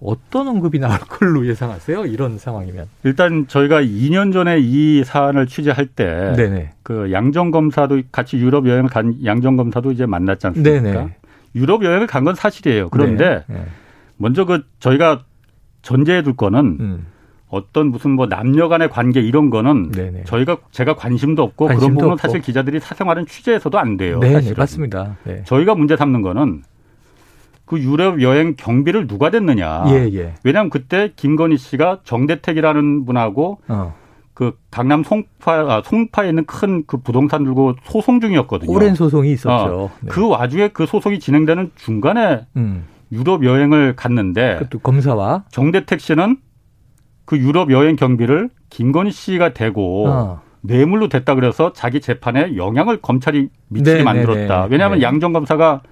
어떤 0.00 0.48
언급이 0.48 0.78
나올 0.78 0.98
걸로 0.98 1.46
예상하세요? 1.46 2.06
이런 2.06 2.36
상황이면. 2.38 2.86
일단 3.04 3.46
저희가 3.46 3.80
2년 3.82 4.32
전에 4.32 4.58
이 4.60 5.02
사안을 5.04 5.46
취재할 5.46 5.86
때그 5.86 7.12
양정 7.12 7.50
검사도 7.50 8.02
같이 8.12 8.36
유럽 8.38 8.66
여행을 8.68 8.90
간 8.90 9.14
양정 9.24 9.56
검사도 9.56 9.92
이제 9.92 10.04
만났지 10.04 10.46
않습니까? 10.48 10.80
네네. 10.82 11.16
유럽 11.54 11.84
여행을 11.84 12.06
간 12.06 12.24
건 12.24 12.34
사실이에요. 12.34 12.88
그런데 12.90 13.44
네. 13.48 13.54
네. 13.54 13.64
먼저 14.18 14.44
그 14.44 14.64
저희가 14.80 15.24
전제해 15.82 16.22
둘 16.22 16.34
거는 16.36 16.76
음. 16.80 17.06
어떤 17.48 17.88
무슨 17.92 18.10
뭐 18.10 18.26
남녀 18.26 18.68
간의 18.68 18.90
관계 18.90 19.20
이런 19.20 19.50
거는 19.50 19.92
네네. 19.92 20.24
저희가 20.24 20.56
제가 20.72 20.96
관심도 20.96 21.42
없고 21.42 21.66
관심도 21.66 21.80
그런 21.86 21.94
부분은 21.94 22.12
없고. 22.14 22.20
사실 22.22 22.40
기자들이 22.40 22.80
사생활은 22.80 23.26
취재해서도 23.26 23.78
안 23.78 23.96
돼요. 23.96 24.18
네, 24.18 24.32
사실은. 24.32 24.56
맞습니다. 24.58 25.16
네. 25.24 25.42
저희가 25.44 25.74
문제 25.76 25.96
삼는 25.96 26.22
거는 26.22 26.62
그 27.64 27.80
유럽 27.80 28.20
여행 28.22 28.54
경비를 28.56 29.06
누가 29.06 29.30
댔느냐. 29.30 29.84
예, 29.88 30.08
예. 30.12 30.34
왜냐하면 30.44 30.70
그때 30.70 31.12
김건희 31.16 31.56
씨가 31.56 32.00
정대택이라는 32.04 33.04
분하고 33.06 33.58
어. 33.68 33.94
그 34.34 34.52
강남 34.70 35.02
송파 35.02 35.52
아, 35.52 35.82
송파에 35.84 36.28
있는 36.28 36.44
큰 36.44 36.84
그 36.86 36.98
부동산 36.98 37.42
들고 37.44 37.74
소송 37.84 38.20
중이었거든요. 38.20 38.70
오랜 38.70 38.94
소송이 38.94 39.32
있었죠. 39.32 39.48
어, 39.50 39.90
네. 40.00 40.10
그 40.10 40.28
와중에 40.28 40.68
그 40.68 40.84
소송이 40.86 41.18
진행되는 41.20 41.72
중간에 41.76 42.46
음. 42.56 42.84
유럽 43.12 43.44
여행을 43.44 43.96
갔는데 43.96 44.56
그것도 44.58 44.80
검사와 44.80 45.44
정대택 45.50 46.00
씨는 46.00 46.36
그 47.26 47.36
유럽 47.38 47.70
여행 47.70 47.96
경비를 47.96 48.48
김건희 48.70 49.10
씨가 49.10 49.52
대고 49.52 50.08
어. 50.08 50.40
뇌물로 50.62 51.08
됐다 51.08 51.34
그래서 51.34 51.72
자기 51.72 52.00
재판에 52.00 52.56
영향을 52.56 53.00
검찰이 53.02 53.48
미치게 53.68 53.98
네, 53.98 54.02
만들었다. 54.02 54.62
네, 54.62 54.62
네. 54.62 54.68
왜냐하면 54.70 54.98
네. 54.98 55.04
양정 55.04 55.32
검사가 55.32 55.82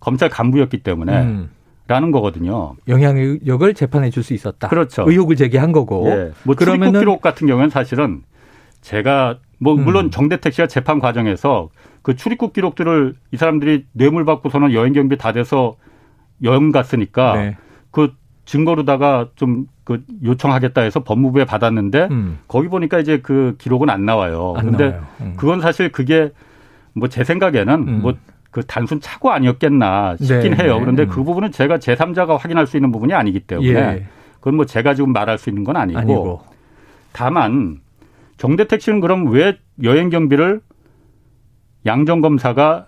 검찰 0.00 0.28
간부였기 0.28 0.78
때문에 0.78 1.22
음. 1.22 1.50
라는 1.86 2.10
거거든요. 2.10 2.76
영향력을 2.88 3.74
재판에 3.74 4.08
줄 4.08 4.22
수 4.22 4.32
있었다. 4.32 4.68
그렇죠. 4.68 5.04
의혹을 5.06 5.36
제기한 5.36 5.70
거고. 5.72 6.08
예. 6.08 6.32
뭐 6.44 6.54
그러면 6.56 6.88
출입국 6.88 6.98
기록 7.00 7.20
같은 7.20 7.46
경우는 7.46 7.68
사실은 7.68 8.22
제가 8.80 9.38
뭐 9.58 9.74
음. 9.74 9.84
물론 9.84 10.06
음. 10.06 10.10
정대택 10.10 10.52
씨가 10.54 10.66
재판 10.66 10.98
과정에서 10.98 11.68
그 12.00 12.16
출입국 12.16 12.54
기록들을 12.54 13.14
이 13.32 13.36
사람들이 13.36 13.84
뇌물 13.92 14.24
받고서는 14.24 14.72
여행 14.72 14.92
경비 14.94 15.18
다 15.18 15.32
돼서 15.32 15.76
여행 16.42 16.72
갔으니까 16.72 17.34
네. 17.36 17.56
그 18.44 18.50
증거로다가 18.50 19.30
좀 19.36 19.66
그 19.84 20.02
요청하겠다 20.24 20.80
해서 20.80 21.04
법무부에 21.04 21.44
받았는데 21.44 22.08
음. 22.10 22.38
거기 22.48 22.68
보니까 22.68 22.98
이제 22.98 23.20
그 23.20 23.54
기록은 23.58 23.90
안 23.90 24.06
나와요. 24.06 24.54
안 24.56 24.66
근데 24.66 24.88
나와요. 24.88 25.06
음. 25.20 25.34
그건 25.36 25.60
사실 25.60 25.92
그게 25.92 26.32
뭐 26.94 27.08
제 27.08 27.22
생각에는 27.22 27.74
음. 27.74 28.00
뭐그 28.00 28.66
단순 28.66 29.00
착오 29.00 29.30
아니었겠나 29.30 30.16
싶긴 30.16 30.54
네. 30.54 30.64
해요. 30.64 30.80
그런데 30.80 31.02
음. 31.02 31.08
그 31.08 31.22
부분은 31.22 31.52
제가 31.52 31.78
제3자가 31.78 32.38
확인할 32.38 32.66
수 32.66 32.78
있는 32.78 32.92
부분이 32.92 33.12
아니기 33.12 33.40
때문에 33.40 33.68
예. 33.68 34.06
그건 34.36 34.56
뭐 34.56 34.64
제가 34.64 34.94
지금 34.94 35.12
말할 35.12 35.38
수 35.38 35.50
있는 35.50 35.64
건 35.64 35.76
아니고, 35.76 35.98
아니고. 35.98 36.42
다만 37.12 37.80
정대택 38.38 38.80
씨는 38.80 39.00
그럼 39.00 39.28
왜 39.28 39.58
여행 39.82 40.08
경비를 40.08 40.60
양정 41.84 42.22
검사가 42.22 42.86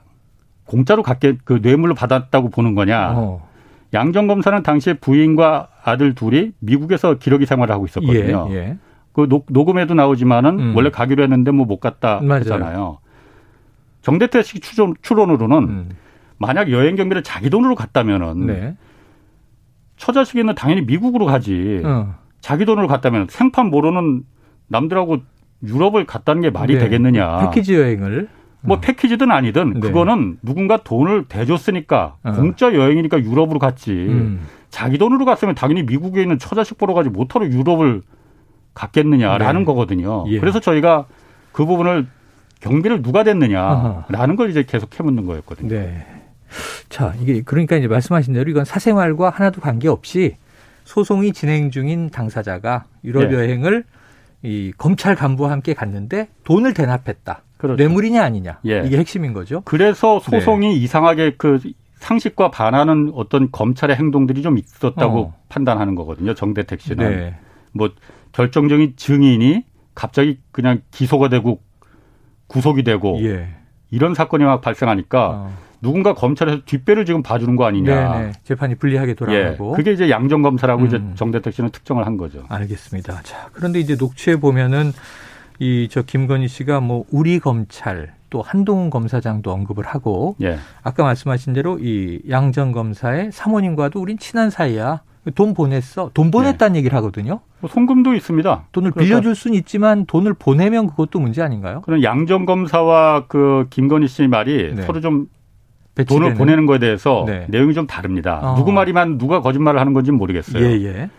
공짜로 0.65 1.03
갖게 1.03 1.37
그 1.45 1.61
뇌물로 1.63 1.95
받았다고 1.95 2.49
보는 2.51 2.75
거냐? 2.75 3.13
어. 3.15 3.46
양정 3.95 4.27
검사는 4.27 4.63
당시에 4.63 4.95
부인과 4.95 5.69
아들 5.85 6.15
둘이 6.15 6.53
미국에서 6.59 7.15
기러기 7.15 7.47
생활을 7.47 7.73
하고 7.75 7.87
있었거든요. 7.87 8.49
예, 8.51 8.55
예. 8.57 8.79
그 9.13 9.29
녹, 9.29 9.47
녹음에도 9.49 9.95
나오지만은 9.95 10.59
음. 10.59 10.77
원래 10.77 10.91
가기로 10.91 11.23
했는데 11.23 11.51
뭐 11.51 11.65
못 11.67 11.79
갔다 11.81 12.21
맞아요. 12.21 12.41
했잖아요. 12.41 12.99
정대택 14.03 14.45
씨 14.45 14.61
추론, 14.61 14.95
추론으로는 15.03 15.57
음. 15.59 15.89
만약 16.39 16.71
여행 16.71 16.97
경비를 16.97 17.23
자기 17.23 17.49
돈으로 17.49 17.75
갔다면은 17.75 18.47
네. 18.47 18.77
처자식에는 19.97 20.55
당연히 20.55 20.83
미국으로 20.83 21.25
가지. 21.25 21.81
어. 21.85 22.15
자기 22.41 22.65
돈으로 22.67 22.87
갔다면 22.89 23.27
생판 23.31 23.67
모르는 23.71 24.23
남들하고 24.69 25.19
유럽을 25.65 26.05
갔다는 26.05 26.43
게 26.43 26.51
말이 26.51 26.75
네. 26.75 26.81
되겠느냐. 26.81 27.39
패키지 27.51 27.75
여행을. 27.75 28.29
뭐 28.67 28.77
어. 28.77 28.81
패키지든 28.81 29.31
아니든 29.31 29.75
네. 29.75 29.81
그거는 29.81 30.39
누군가 30.43 30.79
돈을 30.79 31.25
대줬으니까 31.25 32.17
어. 32.23 32.33
공짜 32.33 32.75
여행이니까 32.75 33.21
유럽으로 33.21 33.59
갔지. 33.59 33.93
음. 33.93 34.41
자기 34.71 34.99
돈으로 34.99 35.25
갔으면 35.25 35.55
당연히 35.55 35.83
미국에 35.83 36.23
있는 36.23 36.39
처자식 36.39 36.77
보러 36.77 36.93
가지 36.93 37.09
못하러 37.09 37.47
유럽을 37.47 38.03
갔겠느냐라는 38.75 39.61
네. 39.61 39.65
거거든요. 39.65 40.25
예. 40.29 40.39
그래서 40.39 40.61
저희가 40.61 41.07
그 41.53 41.65
부분을 41.65 42.07
경비를 42.61 43.03
누가 43.03 43.23
댔느냐라는 43.23 44.37
걸 44.37 44.51
이제 44.51 44.65
계속 44.65 44.99
해묻는 44.99 45.25
거였거든요. 45.25 45.69
네. 45.69 46.07
자, 46.89 47.15
이게 47.21 47.43
그러니까 47.43 47.77
이제 47.77 47.89
말씀하신 47.89 48.35
대로 48.35 48.51
이건 48.51 48.65
사생활과 48.65 49.31
하나도 49.31 49.61
관계없이 49.61 50.37
소송이 50.85 51.33
진행 51.33 51.71
중인 51.71 52.11
당사자가 52.11 52.85
유럽 53.05 53.29
네. 53.29 53.35
여행을 53.35 53.85
이 54.43 54.73
검찰 54.77 55.15
간부와 55.15 55.51
함께 55.51 55.75
갔는데 55.75 56.29
돈을 56.45 56.75
대납했다. 56.75 57.43
그렇죠. 57.57 57.83
뇌물이냐 57.83 58.23
아니냐. 58.23 58.61
예. 58.67 58.83
이게 58.85 58.99
핵심인 58.99 59.33
거죠. 59.33 59.63
그래서 59.65 60.21
소송이 60.21 60.69
네. 60.69 60.75
이상하게 60.75 61.35
그 61.37 61.61
상식과 61.97 62.51
반하는 62.51 63.11
어떤 63.15 63.51
검찰의 63.51 63.97
행동들이 63.97 64.43
좀 64.43 64.59
있었다고 64.59 65.19
어. 65.19 65.35
판단하는 65.49 65.95
거거든요. 65.95 66.35
정대택 66.35 66.81
씨는. 66.81 67.11
네. 67.11 67.35
뭐 67.73 67.91
결정적인 68.33 68.95
증인이 68.97 69.65
갑자기 69.95 70.39
그냥 70.53 70.83
기소가 70.91 71.29
되고 71.29 71.61
구속이 72.47 72.85
되고 72.85 73.19
예. 73.23 73.49
이런 73.91 74.15
사건이 74.15 74.45
막 74.45 74.61
발생하니까 74.61 75.29
어. 75.29 75.53
누군가 75.81 76.15
검찰에서 76.15 76.63
뒷배를 76.65 77.05
지금 77.05 77.23
봐주는 77.23 77.55
거 77.57 77.65
아니냐. 77.65 78.13
네네. 78.13 78.27
네. 78.27 78.33
재판이 78.45 78.75
불리하게 78.77 79.15
돌아가고. 79.15 79.73
예. 79.73 79.77
그게 79.77 79.93
이제 79.93 80.11
양정 80.11 80.43
검사라고 80.43 80.83
음. 80.83 80.87
이제 80.87 81.01
정대택 81.15 81.53
씨는 81.53 81.71
특정을 81.71 82.07
한 82.07 82.17
거죠. 82.17 82.45
알겠습니다. 82.49 83.23
자, 83.23 83.49
그런데 83.53 83.79
이제 83.81 83.95
녹취에 83.95 84.37
보면은 84.37 84.93
이 85.59 85.89
저 85.91 86.03
김건희 86.03 86.49
씨가 86.49 86.81
뭐 86.81 87.05
우리 87.11 87.39
검찰 87.39 88.15
또 88.31 88.43
한동훈 88.43 88.91
검사장도 88.91 89.51
언급을 89.53 89.85
하고 89.87 90.37
예. 90.43 90.59
아까 90.83 91.05
말씀하신 91.05 91.53
대로 91.53 91.79
이 91.81 92.21
양정 92.29 92.73
검사의 92.73 93.31
사모님과도 93.33 94.01
우린 94.01 94.19
친한 94.19 94.51
사이야. 94.51 95.01
돈 95.35 95.55
보냈어. 95.55 96.11
돈 96.15 96.31
보냈다는 96.31 96.75
네. 96.75 96.79
얘기를 96.81 96.97
하거든요. 96.99 97.41
뭐 97.61 97.69
송금도 97.69 98.15
있습니다. 98.15 98.67
돈을 98.71 98.93
그러니까 98.93 99.01
빌려줄 99.17 99.35
수는 99.35 99.57
있지만 99.59 100.07
돈을 100.07 100.35
보내면 100.35 100.87
그것도 100.89 101.19
문제 101.19 101.43
아닌가요? 101.43 101.81
그런 101.81 102.03
양정 102.05 102.47
검사와 102.47 103.25
그 103.27 103.67
김건희 103.71 104.07
씨 104.07 104.29
말이 104.29 104.75
네. 104.75 104.83
서로 104.83 105.01
좀 105.01 105.27
배치되는. 105.97 106.23
돈을 106.23 106.35
보내는 106.37 106.67
거에 106.67 106.79
대해서 106.79 107.25
네. 107.27 107.47
내용이 107.49 107.75
좀 107.75 107.87
다릅니다. 107.89 108.39
어. 108.41 108.55
누구 108.57 108.71
말이만 108.71 109.19
누가 109.19 109.41
거짓말을 109.41 109.81
하는 109.81 109.95
건지 109.95 110.11
는 110.13 110.19
모르겠어요. 110.19 110.63
예, 110.65 110.85
예. 110.85 111.11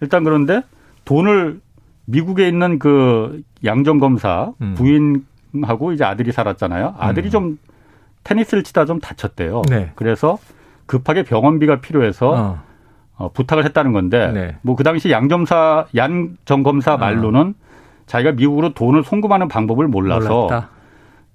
일단 0.00 0.22
그런데 0.22 0.62
돈을 1.04 1.60
미국에 2.04 2.48
있는 2.48 2.78
그 2.78 3.42
양정 3.64 3.98
검사 3.98 4.52
음. 4.60 4.74
부인하고 4.74 5.92
이제 5.92 6.04
아들이 6.04 6.32
살았잖아요. 6.32 6.96
아들이 6.98 7.28
음. 7.28 7.30
좀 7.30 7.58
테니스를 8.24 8.62
치다 8.62 8.84
좀 8.84 9.00
다쳤대요. 9.00 9.62
네. 9.68 9.92
그래서 9.94 10.38
급하게 10.86 11.22
병원비가 11.22 11.80
필요해서 11.80 12.30
어. 12.30 12.62
어, 13.16 13.30
부탁을 13.32 13.64
했다는 13.64 13.92
건데 13.92 14.32
네. 14.32 14.56
뭐그 14.62 14.82
당시 14.84 15.10
양점사 15.10 15.86
양정 15.94 16.62
검사 16.62 16.94
아. 16.94 16.96
말로는 16.96 17.40
어. 17.40 17.54
자기가 18.06 18.32
미국으로 18.32 18.74
돈을 18.74 19.04
송금하는 19.04 19.48
방법을 19.48 19.86
몰라서 19.88 20.42
몰랐다. 20.42 20.68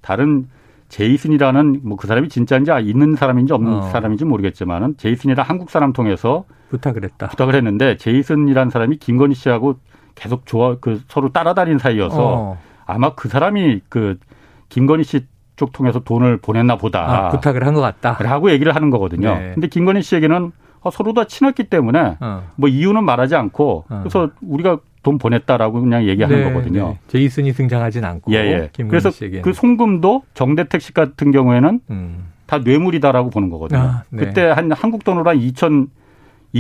다른 0.01 0.47
제이슨이라는 0.89 1.81
뭐 1.83 1.97
그 1.97 2.07
사람이 2.07 2.29
진짜인지 2.29 2.71
있는 2.83 3.15
사람인지 3.15 3.53
없는 3.53 3.73
어. 3.73 3.81
사람인지 3.83 4.25
모르겠지만은 4.25 4.95
제이슨이라 4.97 5.43
한국 5.43 5.69
사람 5.69 5.91
통해서 5.93 6.45
부탁을 6.69 7.03
했다. 7.03 7.27
부탁을 7.27 7.55
했는데 7.55 7.97
제이슨이라는 7.97 8.69
사람이 8.69 8.97
김건희 8.97 9.33
씨하고 9.35 9.75
계속 10.17 10.45
좋아 10.45 10.75
그 10.81 11.01
서로 11.07 11.29
따라다닌 11.29 11.77
사이여서 11.77 12.15
어. 12.19 12.57
아마 12.85 13.13
그 13.15 13.29
사람이 13.29 13.81
그 13.89 14.17
김건희 14.69 15.03
씨 15.03 15.25
쪽 15.57 15.71
통해서 15.71 15.97
돈을 15.99 16.37
보냈나 16.37 16.75
보다. 16.77 17.25
아, 17.25 17.29
부탁을 17.29 17.65
한 17.65 17.73
것 17.73 17.81
같다. 17.81 18.15
라고 18.21 18.51
얘기를 18.51 18.75
하는 18.75 18.91
거거든요. 18.91 19.33
네. 19.33 19.51
근데 19.55 19.67
김건희 19.67 20.03
씨에게는 20.03 20.51
어, 20.81 20.91
서로 20.91 21.13
다 21.13 21.23
친했기 21.23 21.63
때문에 21.63 22.17
어. 22.19 22.43
뭐 22.57 22.69
이유는 22.69 23.03
말하지 23.03 23.35
않고 23.35 23.85
어. 23.89 23.99
그래서 24.03 24.29
우리가 24.41 24.77
돈 25.01 25.17
보냈다라고 25.17 25.81
그냥 25.81 26.05
얘기하는 26.05 26.37
네, 26.37 26.43
거거든요. 26.43 26.89
네. 26.89 26.99
제이슨이 27.07 27.53
등장하진 27.53 28.05
않고. 28.05 28.31
예, 28.33 28.37
예. 28.37 28.83
그래서 28.87 29.09
씨에게는. 29.09 29.41
그 29.41 29.51
송금도 29.51 30.21
정대택 30.35 30.79
씨 30.79 30.93
같은 30.93 31.31
경우에는 31.31 31.79
음. 31.89 32.25
다 32.45 32.59
뇌물이다라고 32.59 33.31
보는 33.31 33.49
거거든요. 33.49 33.79
아, 33.79 34.03
네. 34.11 34.25
그때 34.25 34.43
한 34.45 34.71
한국 34.71 35.03
돈으로 35.03 35.27
한 35.27 35.39
2천 35.39 35.87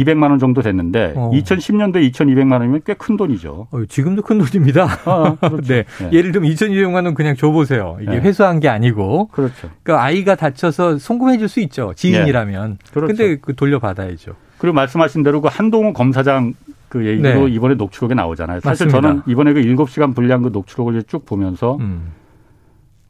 200만 0.03 0.29
원 0.29 0.39
정도 0.39 0.61
됐는데 0.61 1.13
어. 1.15 1.31
2010년도에 1.33 2.11
2,200만 2.11 2.53
원이면 2.53 2.81
꽤 2.85 2.93
큰 2.95 3.17
돈이죠. 3.17 3.67
어, 3.71 3.85
지금도 3.87 4.21
큰 4.23 4.37
돈입니다. 4.39 4.87
아, 5.05 5.35
그렇죠. 5.39 5.61
네. 5.67 5.85
네. 5.99 6.09
예를 6.11 6.31
들면 6.31 6.51
2,200만 6.51 7.05
원 7.05 7.13
그냥 7.13 7.35
줘 7.35 7.51
보세요. 7.51 7.97
이게 8.01 8.11
네. 8.11 8.19
회수한 8.19 8.59
게 8.59 8.69
아니고. 8.69 9.27
그렇죠. 9.27 9.69
그러니까 9.83 10.03
아이가 10.03 10.35
다쳐서 10.35 10.97
송금해 10.97 11.37
줄 11.37 11.47
수 11.47 11.59
있죠. 11.61 11.93
지인이라면. 11.95 12.71
네. 12.83 12.91
그렇죠. 12.93 13.07
근데 13.07 13.37
그 13.41 13.55
돌려받아야죠. 13.55 14.33
그리고 14.57 14.73
말씀하신 14.75 15.23
대로 15.23 15.39
그 15.41 15.47
한동훈 15.51 15.93
검사장 15.93 16.53
그 16.89 17.05
얘기도 17.05 17.47
네. 17.47 17.53
이번에 17.53 17.75
녹취록에 17.75 18.13
나오잖아요. 18.15 18.59
사실 18.61 18.87
맞습니다. 18.87 19.01
저는 19.09 19.21
이번에 19.27 19.53
그 19.53 19.61
7시간 19.61 20.15
분량 20.15 20.41
그 20.41 20.49
녹취록을 20.49 21.03
쭉 21.03 21.25
보면서 21.25 21.75
음. 21.79 22.11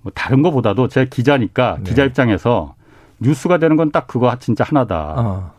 뭐 0.02 0.12
다른 0.16 0.42
거보다도 0.42 0.88
제 0.88 1.06
기자니까 1.06 1.78
네. 1.78 1.84
기자 1.90 2.04
입장에서 2.04 2.76
뉴스가 3.20 3.58
되는 3.58 3.76
건 3.78 3.92
딱 3.92 4.08
그거 4.08 4.36
진짜 4.40 4.64
하나다. 4.64 5.14
어. 5.18 5.52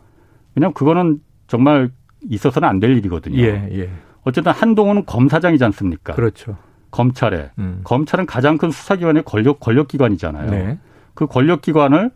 왜냐하면 0.59 0.75
그거는 0.75 1.21
정말 1.47 1.91
있어서는 2.29 2.69
안 2.69 2.81
될 2.81 2.97
일이거든요. 2.97 3.39
예, 3.39 3.69
예. 3.73 3.91
어쨌든 4.25 4.53
한동훈은 4.53 5.07
검사장이지 5.07 5.63
않습니까? 5.65 6.15
그렇죠. 6.15 6.57
검찰에 6.91 7.51
음. 7.59 7.81
검찰은 7.85 8.27
가장 8.27 8.59
큰 8.59 8.71
수사기관의 8.71 9.23
권력 9.25 9.61
권력기관이잖아요. 9.61 10.51
네. 10.51 10.79
그 11.15 11.27
권력기관을 11.27 12.11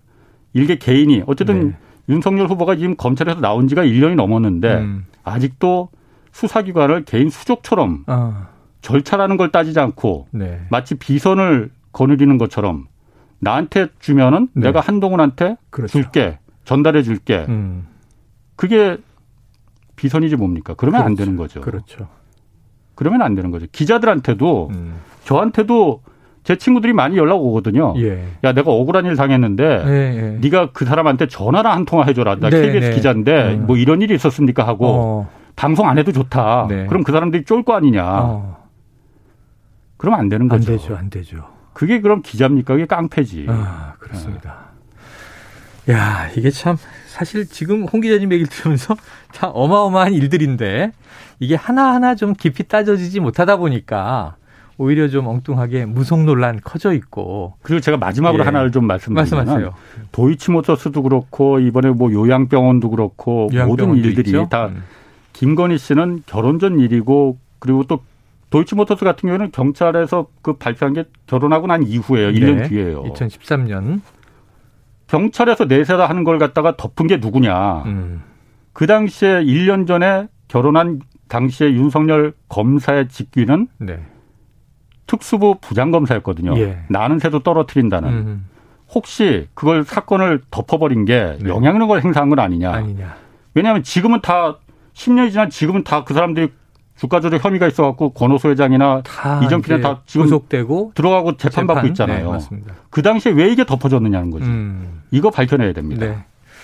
일개 0.55 0.76
개인이 0.76 1.22
어쨌든 1.26 1.68
네. 1.68 1.76
윤석열 2.09 2.48
후보가 2.48 2.76
지금 2.76 2.96
검찰에서 2.96 3.40
나온 3.40 3.68
지가 3.68 3.85
1년이 3.85 4.16
넘었는데 4.16 4.74
음. 4.78 5.07
아직도 5.24 5.90
수사기관을 6.33 7.05
개인 7.05 7.31
수족처럼 7.31 8.05
아. 8.07 8.48
절차라는 8.81 9.37
걸 9.37 9.52
따지지 9.52 9.78
않고 9.78 10.26
네. 10.33 10.62
마치 10.70 10.96
비선을 10.96 11.70
거느리는 11.92 12.37
것처럼 12.38 12.87
나한테 13.38 13.88
주면은 14.00 14.48
네. 14.55 14.68
내가 14.68 14.81
한동훈한테 14.81 15.57
그렇죠. 15.70 15.92
줄게 15.92 16.38
전달해 16.64 17.02
줄게 17.02 17.44
음. 17.48 17.87
그게 18.56 18.96
비선이지 19.96 20.36
뭡니까? 20.36 20.74
그러면 20.76 21.00
그렇죠. 21.02 21.10
안 21.10 21.16
되는 21.16 21.36
거죠. 21.36 21.60
그렇죠. 21.60 22.08
그러면 22.94 23.22
안 23.22 23.34
되는 23.34 23.50
거죠. 23.50 23.66
기자들한테도 23.72 24.68
음. 24.72 24.94
저한테도 25.24 26.02
제 26.44 26.56
친구들이 26.56 26.92
많이 26.92 27.16
연락 27.16 27.36
오거든요. 27.36 27.94
예. 27.98 28.24
야, 28.42 28.52
내가 28.52 28.70
억울한 28.72 29.06
일 29.06 29.14
당했는데 29.14 29.64
예, 29.86 29.90
예. 30.16 30.38
네가 30.40 30.70
그 30.72 30.84
사람한테 30.84 31.28
전화나 31.28 31.72
한 31.72 31.84
통화 31.84 32.04
해줘라. 32.04 32.36
나 32.36 32.50
네, 32.50 32.60
KBS 32.62 32.90
네. 32.90 32.94
기자인데 32.96 33.54
음. 33.54 33.66
뭐 33.66 33.76
이런 33.76 34.02
일이 34.02 34.14
있었습니까 34.14 34.66
하고 34.66 34.86
어. 34.88 35.30
방송 35.54 35.88
안 35.88 35.98
해도 35.98 36.10
좋다. 36.12 36.66
네. 36.68 36.86
그럼 36.86 37.04
그 37.04 37.12
사람들이 37.12 37.44
쫄 37.44 37.62
거 37.62 37.74
아니냐. 37.74 38.04
어. 38.04 38.62
그러면 39.96 40.18
안 40.18 40.28
되는 40.28 40.48
거죠. 40.48 40.72
안 40.72 40.78
되죠, 40.78 40.96
안 40.96 41.10
되죠. 41.10 41.46
그게 41.74 42.00
그럼 42.00 42.22
기자입니까? 42.22 42.74
그게 42.74 42.86
깡패지. 42.86 43.46
아, 43.48 43.94
그렇습니다. 44.00 44.56
어. 45.88 45.92
야, 45.92 46.28
이게 46.36 46.50
참 46.50 46.76
사실 47.22 47.46
지금 47.46 47.85
홍 47.85 48.00
기자님 48.00 48.32
얘기를 48.32 48.48
들으면서 48.50 48.96
참 49.30 49.50
어마어마한 49.54 50.12
일들인데 50.12 50.90
이게 51.38 51.54
하나하나 51.54 52.16
좀 52.16 52.35
깊이 52.35 52.66
따져지지 52.66 53.20
못하다 53.20 53.58
보니까 53.58 54.35
오히려 54.76 55.06
좀 55.06 55.28
엉뚱하게 55.28 55.85
무속 55.85 56.24
논란 56.24 56.61
커져 56.62 56.92
있고. 56.94 57.54
그리고 57.62 57.80
제가 57.80 57.96
마지막으로 57.96 58.42
예. 58.42 58.44
하나를 58.44 58.72
좀 58.72 58.87
말씀드리면 58.87 59.44
말씀하세요. 59.44 59.74
도이치모터스도 60.11 61.02
그렇고 61.02 61.61
이번에 61.61 61.90
뭐 61.90 62.12
요양병원도 62.12 62.90
그렇고 62.90 63.48
모든 63.66 63.94
일들이 63.94 64.30
있죠? 64.30 64.48
다 64.50 64.66
음. 64.66 64.82
김건희 65.32 65.78
씨는 65.78 66.24
결혼 66.26 66.58
전 66.58 66.80
일이고 66.80 67.38
그리고 67.61 67.85
또 67.85 68.00
도이치모터스 68.50 69.04
같은 69.04 69.28
경우는 69.28 69.52
경찰에서 69.52 70.26
그 70.42 70.54
발표한 70.54 70.94
게 70.94 71.04
결혼하고 71.28 71.68
난 71.68 71.85
이후에요. 71.85 72.32
1년 72.32 72.56
네. 72.56 72.68
뒤에요. 72.68 73.04
2013년. 73.04 74.00
경찰에서 75.12 75.66
내세다 75.66 76.09
하는 76.09 76.25
걸 76.25 76.38
갖다가 76.38 76.75
덮은 76.77 77.07
게 77.07 77.18
누구냐. 77.18 77.83
음. 77.85 78.22
그 78.72 78.87
당시에 78.87 79.44
1년 79.44 79.87
전에 79.87 80.27
결혼한 80.48 81.01
당시에 81.29 81.70
윤석열 81.72 82.33
검사의 82.48 83.09
직위는 83.09 83.68
네. 83.79 84.01
특수부 85.07 85.59
부장검사였거든요. 85.61 86.59
예. 86.59 86.79
나는 86.88 87.18
새도 87.18 87.40
떨어뜨린다는. 87.40 88.09
음. 88.09 88.46
혹시 88.94 89.48
그걸 89.53 89.85
사건을 89.85 90.40
덮어버린 90.51 91.05
게 91.05 91.37
네. 91.42 91.48
영향력을 91.48 92.03
행사한 92.03 92.31
건 92.31 92.38
아니냐. 92.38 92.72
아니냐. 92.72 93.14
왜냐하면 93.53 93.83
지금은 93.83 94.22
다 94.22 94.57
10년이 94.94 95.31
지난 95.31 95.51
지금은 95.51 95.85
다 95.85 96.05
그 96.05 96.14
사람들이 96.14 96.51
주가 97.02 97.18
조작 97.18 97.44
혐의가 97.44 97.66
있어갖고 97.66 98.10
권오수 98.10 98.48
회장이나 98.50 99.02
이정필은 99.44 99.80
다 99.80 100.02
지금 100.06 100.26
구속되고 100.26 100.92
들어가고 100.94 101.36
재판받고 101.36 101.80
재판? 101.80 101.90
있잖아요. 101.90 102.38
네, 102.52 102.58
그 102.90 103.02
당시에 103.02 103.32
왜 103.32 103.50
이게 103.50 103.64
덮어졌느냐는 103.66 104.30
거지. 104.30 104.44
음. 104.46 105.02
이거 105.10 105.28
밝혀내야 105.30 105.72
됩니다. 105.72 106.06
네. 106.06 106.18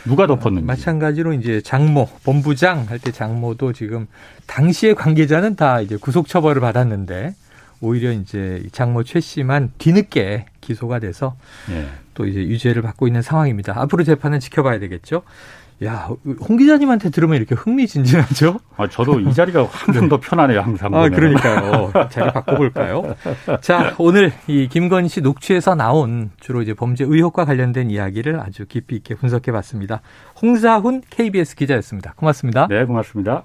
누가 0.04 0.28
덮었는지. 0.28 0.64
마찬가지로 0.64 1.32
이제 1.32 1.60
장모, 1.60 2.08
본부장 2.22 2.86
할 2.88 3.00
때 3.00 3.10
장모도 3.10 3.72
지금 3.72 4.06
당시의 4.46 4.94
관계자는 4.94 5.56
다 5.56 5.80
이제 5.80 5.96
구속 5.96 6.28
처벌을 6.28 6.60
받았는데 6.60 7.34
오히려 7.80 8.12
이제 8.12 8.62
장모 8.70 9.02
최 9.02 9.18
씨만 9.18 9.72
뒤늦게 9.78 10.46
기소가 10.60 11.00
돼서 11.00 11.34
예. 11.72 11.88
또 12.14 12.26
이제 12.28 12.38
유죄를 12.38 12.82
받고 12.82 13.08
있는 13.08 13.22
상황입니다. 13.22 13.72
앞으로 13.76 14.04
재판은 14.04 14.38
지켜봐야 14.38 14.78
되겠죠. 14.78 15.22
야, 15.84 16.08
홍 16.40 16.56
기자님한테 16.56 17.10
들으면 17.10 17.36
이렇게 17.36 17.54
흥미진진하죠? 17.54 18.58
아, 18.76 18.88
저도 18.88 19.20
이 19.20 19.32
자리가 19.32 19.64
항상 19.70 20.02
네. 20.04 20.08
더 20.08 20.18
편하네요, 20.18 20.60
항상. 20.60 20.92
아, 20.94 21.08
그러니까요. 21.08 21.92
자리 22.10 22.32
바꿔볼까요? 22.32 23.14
자, 23.60 23.94
오늘 23.98 24.32
이 24.48 24.68
김건 24.68 25.04
희 25.04 25.08
씨 25.08 25.20
녹취에서 25.20 25.74
나온 25.74 26.30
주로 26.40 26.62
이제 26.62 26.74
범죄 26.74 27.04
의혹과 27.04 27.44
관련된 27.44 27.90
이야기를 27.90 28.40
아주 28.40 28.66
깊이 28.66 28.96
있게 28.96 29.14
분석해 29.14 29.52
봤습니다. 29.52 30.00
홍사훈 30.42 31.02
KBS 31.10 31.54
기자였습니다. 31.54 32.14
고맙습니다. 32.16 32.66
네, 32.68 32.84
고맙습니다. 32.84 33.44